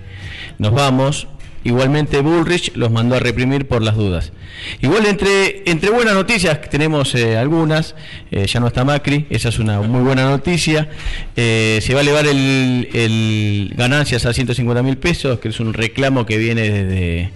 [0.59, 1.27] nos vamos.
[1.65, 4.33] Igualmente Bullrich los mandó a reprimir por las dudas.
[4.81, 7.95] Igual entre, entre buenas noticias, que tenemos eh, algunas,
[8.31, 10.89] eh, ya no está Macri, esa es una muy buena noticia.
[11.37, 15.75] Eh, se va a elevar el, el ganancias a 150 mil pesos, que es un
[15.75, 17.31] reclamo que viene desde,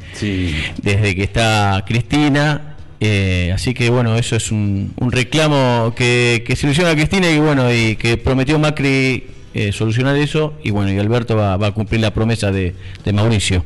[0.82, 2.71] desde que está Cristina.
[3.05, 7.40] Eh, así que bueno, eso es un, reclamo que, que se ilusiona a Cristina y
[7.40, 9.24] bueno, y que prometió Macri
[9.55, 13.12] eh, solucionar eso y bueno, y Alberto va, va a cumplir la promesa de, de
[13.12, 13.64] Mauricio.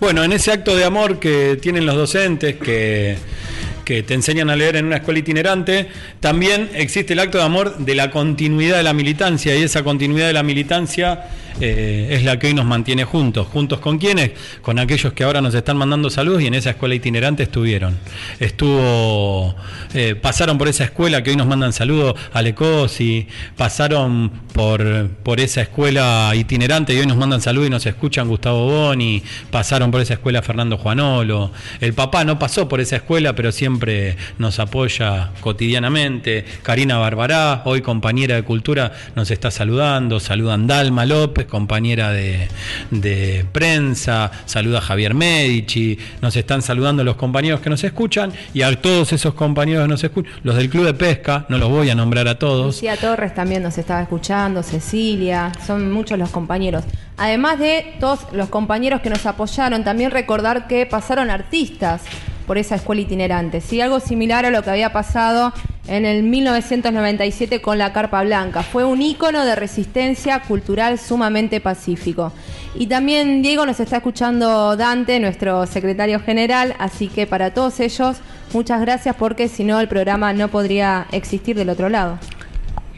[0.00, 3.18] Bueno, en ese acto de amor que tienen los docentes, que,
[3.84, 5.88] que te enseñan a leer en una escuela itinerante,
[6.20, 10.28] también existe el acto de amor de la continuidad de la militancia y esa continuidad
[10.28, 11.24] de la militancia
[11.60, 13.46] eh, es la que hoy nos mantiene juntos.
[13.48, 14.32] ¿Juntos con quiénes?
[14.62, 17.98] Con aquellos que ahora nos están mandando saludos y en esa escuela itinerante estuvieron.
[18.38, 19.54] Estuvo,
[19.94, 25.62] eh, pasaron por esa escuela que hoy nos mandan saludos, Alecosi, pasaron por, por esa
[25.62, 30.14] escuela itinerante y hoy nos mandan saludos y nos escuchan Gustavo Boni, pasaron por esa
[30.14, 31.50] escuela Fernando Juanolo,
[31.80, 37.82] el papá no pasó por esa escuela pero siempre nos apoya cotidianamente, Karina Barbará, hoy
[37.82, 45.98] compañera de cultura, nos está saludando, saludan Dalma López, compañera de, prensa, saluda Javier Medici,
[46.20, 50.04] nos están saludando los compañeros que nos escuchan y a todos esos compañeros que nos
[50.04, 52.66] escuchan, los del Club de Pesca, no los voy a nombrar a todos.
[52.66, 56.84] Lucía Torres también nos estaba escuchando, Cecilia, son muchos los compañeros.
[57.16, 62.02] Además de todos los compañeros que nos apoyaron, también recordar que pasaron artistas
[62.48, 63.80] por esa escuela itinerante, ¿sí?
[63.80, 65.52] algo similar a lo que había pasado
[65.86, 68.62] en el 1997 con la Carpa Blanca.
[68.62, 72.32] Fue un ícono de resistencia cultural sumamente pacífico.
[72.74, 78.16] Y también Diego nos está escuchando Dante, nuestro secretario general, así que para todos ellos,
[78.54, 82.18] muchas gracias porque si no el programa no podría existir del otro lado.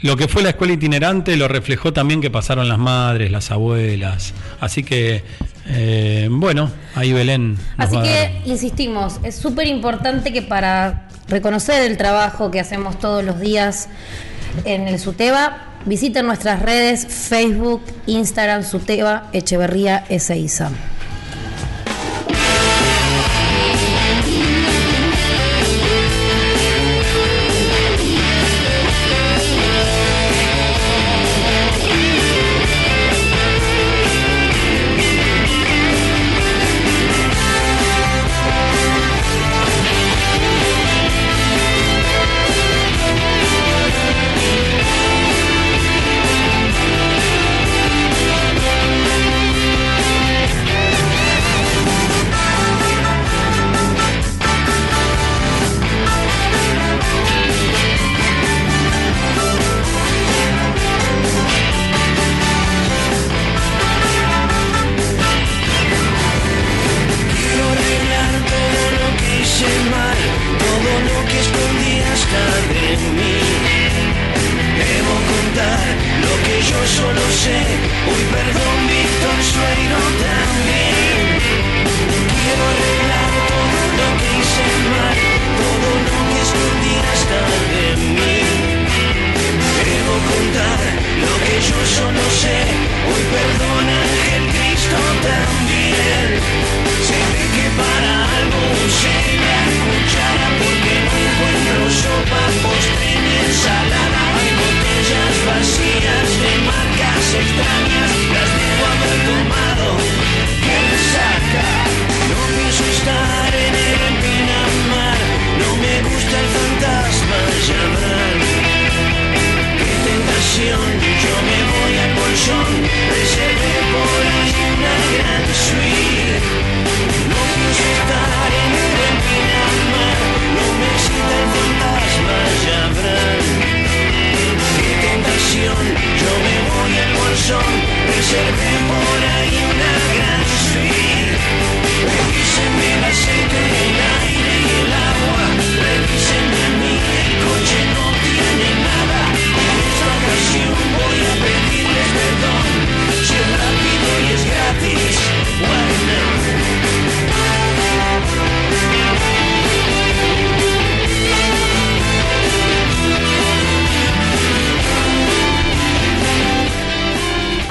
[0.03, 4.33] Lo que fue la escuela itinerante lo reflejó también que pasaron las madres, las abuelas.
[4.59, 5.23] Así que,
[5.73, 7.57] eh, bueno, ahí Belén.
[7.77, 13.41] Así que, insistimos, es súper importante que para reconocer el trabajo que hacemos todos los
[13.41, 13.89] días
[14.65, 20.71] en el SUTEBA, visiten nuestras redes Facebook, Instagram, SUTEBA, Echeverría, Ezeiza.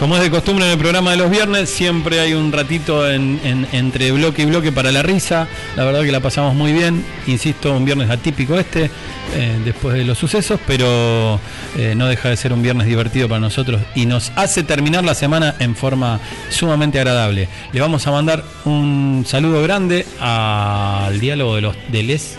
[0.09, 3.39] Como es de costumbre en el programa de los viernes, siempre hay un ratito en-
[3.43, 5.47] en- entre bloque y bloque para la risa.
[5.75, 7.05] La verdad que la pasamos muy bien.
[7.27, 8.89] Insisto, un viernes atípico este,
[9.35, 11.39] eh, después de los sucesos, pero
[11.77, 15.13] eh, no deja de ser un viernes divertido para nosotros y nos hace terminar la
[15.13, 17.47] semana en forma sumamente agradable.
[17.71, 22.35] Le vamos a mandar un saludo grande al diálogo de los de les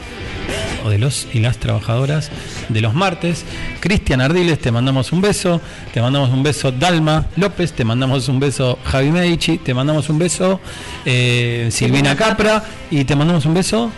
[0.85, 2.31] o de los y las trabajadoras
[2.69, 3.45] de los martes.
[3.81, 5.61] Cristian Ardiles, te mandamos un beso.
[5.93, 10.19] Te mandamos un beso Dalma López, te mandamos un beso Javi Medici, te mandamos un
[10.19, 10.61] beso
[11.05, 13.91] eh, Silvina Capra y te mandamos un beso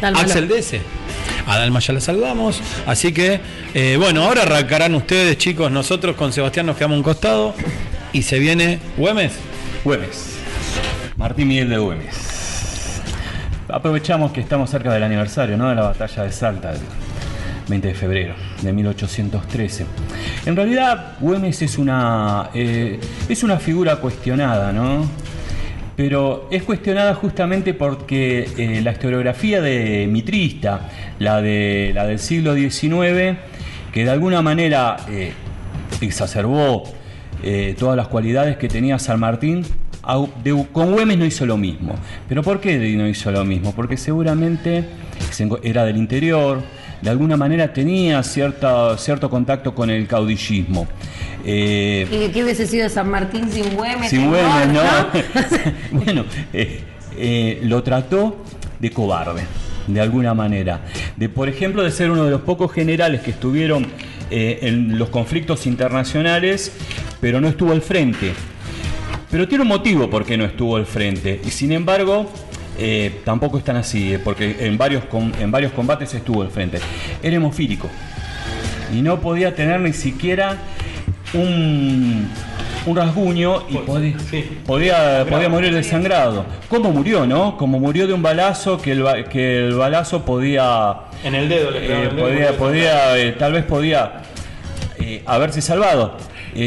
[0.00, 0.72] Dalma Axel López.
[0.72, 0.80] DS.
[1.46, 2.60] A Dalma ya la saludamos.
[2.86, 3.40] Así que,
[3.74, 5.70] eh, bueno, ahora arrancarán ustedes, chicos.
[5.70, 7.54] Nosotros con Sebastián nos quedamos a un costado
[8.12, 9.32] y se viene Güemes.
[9.84, 10.36] Güemes.
[11.16, 12.39] Martín Miguel de Güemes.
[13.72, 15.68] Aprovechamos que estamos cerca del aniversario ¿no?
[15.68, 16.78] de la batalla de Salta, el
[17.68, 19.86] 20 de febrero de 1813.
[20.46, 22.98] En realidad, Güemes es una, eh,
[23.28, 25.08] es una figura cuestionada, ¿no?
[25.96, 32.54] Pero es cuestionada justamente porque eh, la historiografía de Mitrista, la, de, la del siglo
[32.54, 33.38] XIX,
[33.92, 35.32] que de alguna manera eh,
[36.00, 36.84] exacerbó
[37.42, 39.64] eh, todas las cualidades que tenía San Martín,
[40.72, 41.94] con Güemes no hizo lo mismo.
[42.28, 43.74] ¿Pero por qué no hizo lo mismo?
[43.74, 44.84] Porque seguramente
[45.62, 46.62] era del interior,
[47.02, 50.86] de alguna manera tenía cierta, cierto contacto con el caudillismo.
[51.44, 54.10] Eh, ¿Y qué hubiese sido San Martín sin Güemes?
[54.10, 54.82] sin Güemes, ¿no?
[56.04, 56.80] bueno, eh,
[57.16, 58.44] eh, lo trató
[58.78, 59.42] de cobarde,
[59.86, 60.80] de alguna manera.
[61.16, 63.86] De, por ejemplo, de ser uno de los pocos generales que estuvieron
[64.30, 66.72] eh, en los conflictos internacionales,
[67.20, 68.32] pero no estuvo al frente.
[69.30, 71.40] Pero tiene un motivo por qué no estuvo al frente.
[71.44, 72.30] Y sin embargo,
[72.78, 75.04] eh, tampoco es tan así, eh, porque en varios,
[75.38, 76.78] en varios combates estuvo al frente.
[77.22, 77.88] Era hemofílico.
[78.92, 80.56] Y no podía tener ni siquiera
[81.32, 82.28] un,
[82.86, 84.16] un rasguño y podía,
[84.66, 86.44] podía, podía morir desangrado.
[86.68, 87.56] ¿Cómo murió, no?
[87.56, 90.96] Como murió de un balazo que el, que el balazo podía...
[91.22, 94.22] En el dedo le eh, podía, podía, eh, tal vez podía
[94.98, 96.16] eh, haberse salvado.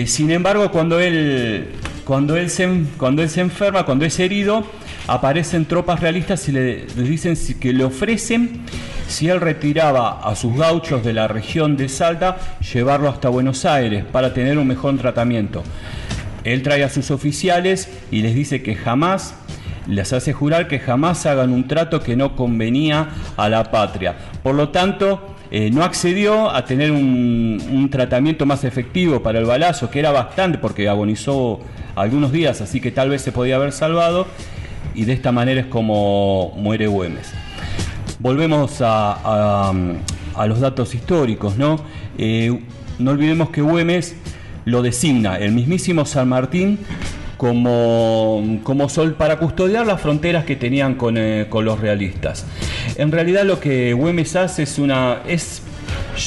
[0.05, 1.67] Sin embargo, cuando él,
[2.05, 4.65] cuando, él se, cuando él se enferma, cuando es herido,
[5.07, 8.61] aparecen tropas realistas y le, dicen que le ofrecen,
[9.07, 12.37] si él retiraba a sus gauchos de la región de Salta,
[12.73, 15.63] llevarlo hasta Buenos Aires para tener un mejor tratamiento.
[16.43, 19.35] Él trae a sus oficiales y les dice que jamás,
[19.87, 24.15] les hace jurar que jamás hagan un trato que no convenía a la patria.
[24.41, 29.91] Por lo tanto, eh, no accedió a tener un, tratamiento más efectivo para el balazo,
[29.91, 31.59] que era bastante porque agonizó
[31.93, 34.25] algunos días, así que tal vez se podía haber salvado,
[34.95, 37.31] y de esta manera es como muere Güemes.
[38.17, 39.71] Volvemos a
[40.47, 41.79] los datos históricos, ¿no?
[42.17, 42.59] Eh,
[42.97, 44.15] no olvidemos que Güemes
[44.65, 46.79] lo designa el mismísimo San Martín
[47.37, 52.45] como, como sol para custodiar las fronteras que tenían con, eh, con los realistas.
[52.95, 55.61] En realidad lo que Güemes hace es una es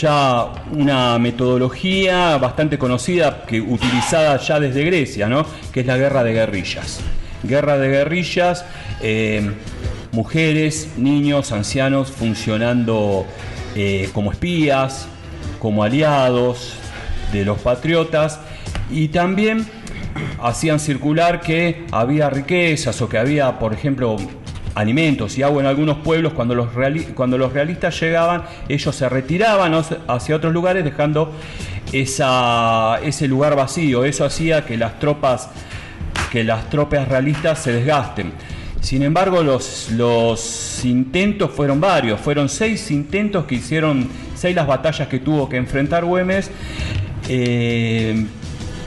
[0.01, 5.47] ya una metodología bastante conocida que utilizada ya desde Grecia, ¿no?
[5.73, 7.01] Que es la guerra de guerrillas.
[7.43, 8.65] Guerra de guerrillas,
[9.01, 9.53] eh,
[10.13, 13.27] mujeres, niños, ancianos funcionando
[13.75, 15.07] eh, como espías,
[15.59, 16.75] como aliados
[17.33, 18.41] de los patriotas
[18.91, 19.67] y también
[20.43, 24.17] hacían circular que había riquezas o que había, por ejemplo,
[24.77, 26.69] alimentos y agua en algunos pueblos, cuando los,
[27.15, 29.73] cuando los realistas llegaban, ellos se retiraban
[30.07, 31.33] hacia otros lugares dejando
[31.93, 34.05] esa, ese lugar vacío.
[34.05, 35.49] Eso hacía que las tropas,
[36.31, 38.33] que las tropas realistas se desgasten.
[38.81, 45.09] Sin embargo, los, los intentos fueron varios, fueron seis intentos que hicieron, seis las batallas
[45.09, 46.51] que tuvo que enfrentar Güemes.
[47.29, 48.27] Eh,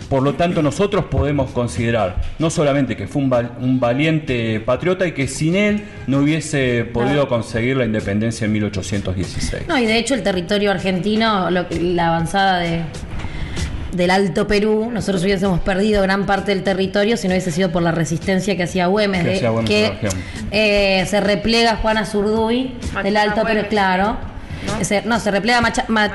[0.10, 5.06] por lo tanto, nosotros podemos considerar no solamente que fue un, val- un valiente patriota
[5.06, 9.68] y que sin él no hubiese podido conseguir la independencia en 1816.
[9.68, 12.82] No, y de hecho el territorio argentino, lo- la avanzada de,
[13.94, 17.82] del Alto Perú, nosotros hubiésemos perdido gran parte del territorio si no hubiese sido por
[17.84, 20.10] la resistencia que hacía Güemes, Que de- hacía Güemes que
[20.52, 24.18] eh, se replega Juana Zurduy del Alto Perú, claro.
[24.82, 26.08] Se- no, se replega Macha- Ma-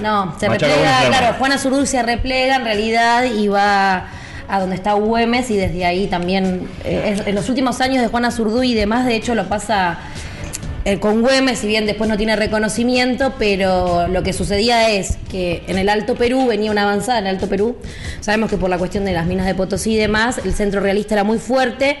[0.00, 1.36] no, se Machaca replega, claro.
[1.38, 4.08] Juana Zurduy se replega en realidad y va
[4.48, 8.08] a donde está Güemes y desde ahí también, eh, es- en los últimos años de
[8.08, 9.98] Juana Zurduy y demás, de hecho lo pasa
[10.86, 15.62] eh, con Güemes, si bien después no tiene reconocimiento, pero lo que sucedía es que
[15.66, 17.76] en el Alto Perú venía una avanzada, en el Alto Perú,
[18.20, 21.14] sabemos que por la cuestión de las minas de Potosí y demás, el centro realista
[21.14, 21.98] era muy fuerte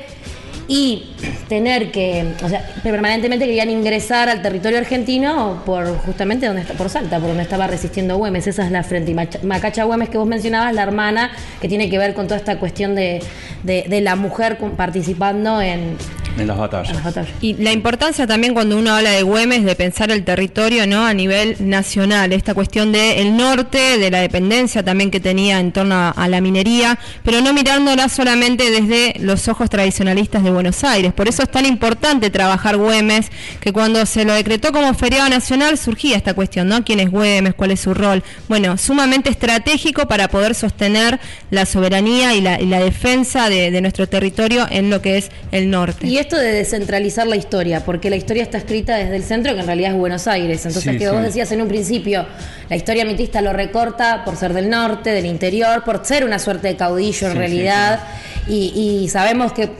[0.72, 1.02] y
[1.48, 6.88] tener que, o sea, permanentemente querían ingresar al territorio argentino por justamente donde está, por
[6.88, 9.10] Salta, por donde estaba resistiendo Güemes, esa es la frente.
[9.10, 12.60] Y Macacha Güemes que vos mencionabas, la hermana, que tiene que ver con toda esta
[12.60, 13.20] cuestión de,
[13.64, 15.96] de- la mujer participando en,
[16.38, 16.94] En las en batallas.
[16.94, 17.30] las batallas.
[17.40, 21.12] Y la importancia también cuando uno habla de Güemes de pensar el territorio no a
[21.12, 26.10] nivel nacional, esta cuestión del norte, de la dependencia también que tenía en torno a,
[26.10, 31.12] a la minería, pero no mirándola solamente desde los ojos tradicionalistas de Buenos Aires.
[31.12, 35.76] Por eso es tan importante trabajar Güemes, que cuando se lo decretó como feriado nacional
[35.76, 36.84] surgía esta cuestión, ¿no?
[36.84, 37.54] ¿Quién es Güemes?
[37.54, 38.22] ¿Cuál es su rol?
[38.48, 41.20] Bueno, sumamente estratégico para poder sostener
[41.50, 45.30] la soberanía y la, y la defensa de, de nuestro territorio en lo que es
[45.52, 46.06] el norte.
[46.06, 49.60] Y esto de descentralizar la historia, porque la historia está escrita desde el centro, que
[49.60, 50.64] en realidad es Buenos Aires.
[50.66, 51.10] Entonces, Sí, que sí.
[51.12, 52.26] vos decías en un principio,
[52.68, 56.68] la historia mitista lo recorta por ser del norte, del interior, por ser una suerte
[56.68, 58.00] de caudillo en Sí, realidad.
[58.48, 59.70] Y, y sabemos que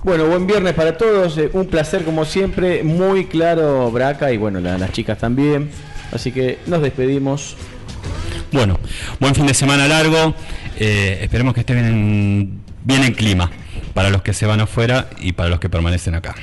[0.03, 1.37] Bueno, buen viernes para todos.
[1.37, 2.81] eh, un placer como siempre.
[2.83, 5.69] Muy claro, Braca, y bueno, la- las chicas también.
[6.11, 7.55] Así que nos despedimos.
[8.51, 8.79] Bueno,
[9.19, 10.33] buen fin de semana largo.
[10.79, 13.51] Eh, esperemos que esté bien en, bien en clima
[13.93, 16.35] para los que se van afuera y para los que permanecen acá.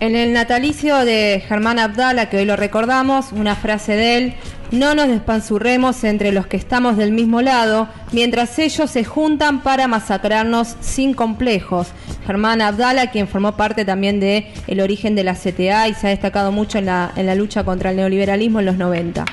[0.00, 4.34] En el natalicio de Germán Abdala, que hoy lo recordamos, una frase de él,
[4.70, 9.88] no nos despanzurremos entre los que estamos del mismo lado, mientras ellos se juntan para
[9.88, 11.88] masacrarnos sin complejos.
[12.26, 16.10] Germán Abdala, quien formó parte también de el origen de la CTA y se ha
[16.10, 19.24] destacado mucho en la, en la lucha contra el neoliberalismo en los 90.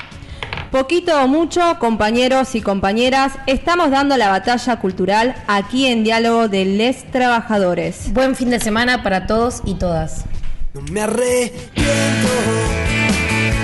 [0.72, 6.66] Poquito o mucho, compañeros y compañeras, estamos dando la batalla cultural aquí en Diálogo de
[6.66, 8.11] Les Trabajadores.
[8.13, 10.26] Buen fin de semana para todos y todas.
[10.74, 11.82] No me arrepiento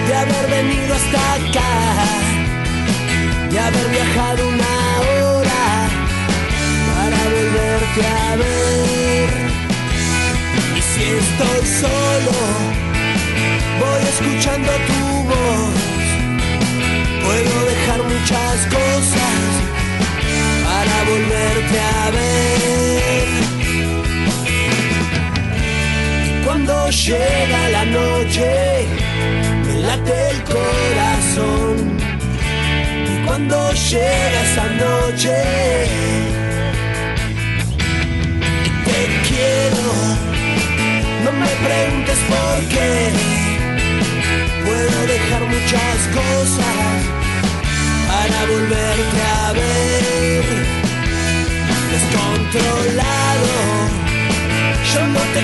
[0.07, 2.05] de haber venido hasta acá,
[3.49, 5.89] de haber viajado una hora
[6.87, 9.29] para volverte a ver.
[10.77, 12.37] Y si estoy solo,
[13.79, 15.80] voy escuchando tu voz.
[17.31, 19.47] Puedo dejar muchas cosas
[20.65, 23.27] para volverte a ver.
[26.43, 28.85] Cuando llega la noche,
[29.65, 31.75] me late el corazón.
[33.07, 35.35] Y cuando llega esa noche,
[38.87, 39.85] te quiero.
[41.23, 42.91] No me preguntes por qué.
[44.65, 46.80] Puedo dejar muchas cosas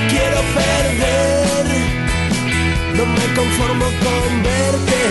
[0.09, 1.65] quiero perder,
[2.95, 5.01] no me conformo con verte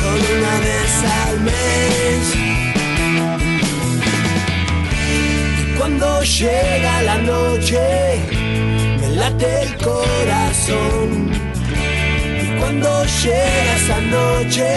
[0.00, 0.92] solo una vez
[1.24, 2.22] al mes.
[5.60, 7.80] Y cuando llega la noche,
[9.00, 11.30] me late el corazón.
[12.42, 14.68] Y cuando llega esa noche,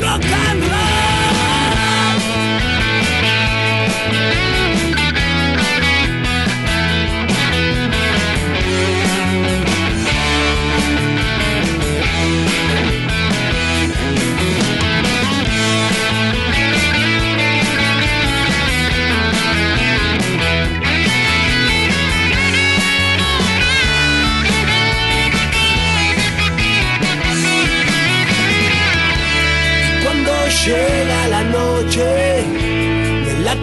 [0.00, 0.92] rock and roll.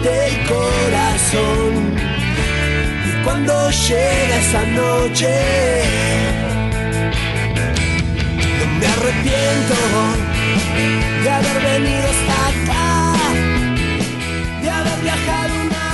[0.00, 1.72] late el corazón.
[3.06, 5.34] Y cuando llega esa noche,
[8.58, 9.74] no me arrepiento
[11.22, 13.14] de haber venido hasta acá,
[14.62, 15.86] de haber viajado una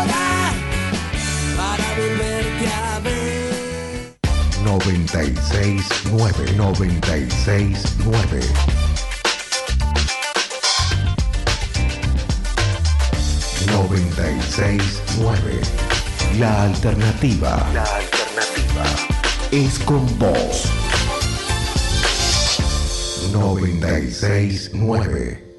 [0.00, 0.26] hora
[1.56, 3.52] para volverte a ver.
[4.64, 8.40] 969 969
[14.56, 15.60] 969
[16.38, 17.66] La alternativa.
[17.72, 18.84] La alternativa.
[19.50, 20.66] Es con vos.
[23.32, 25.51] 969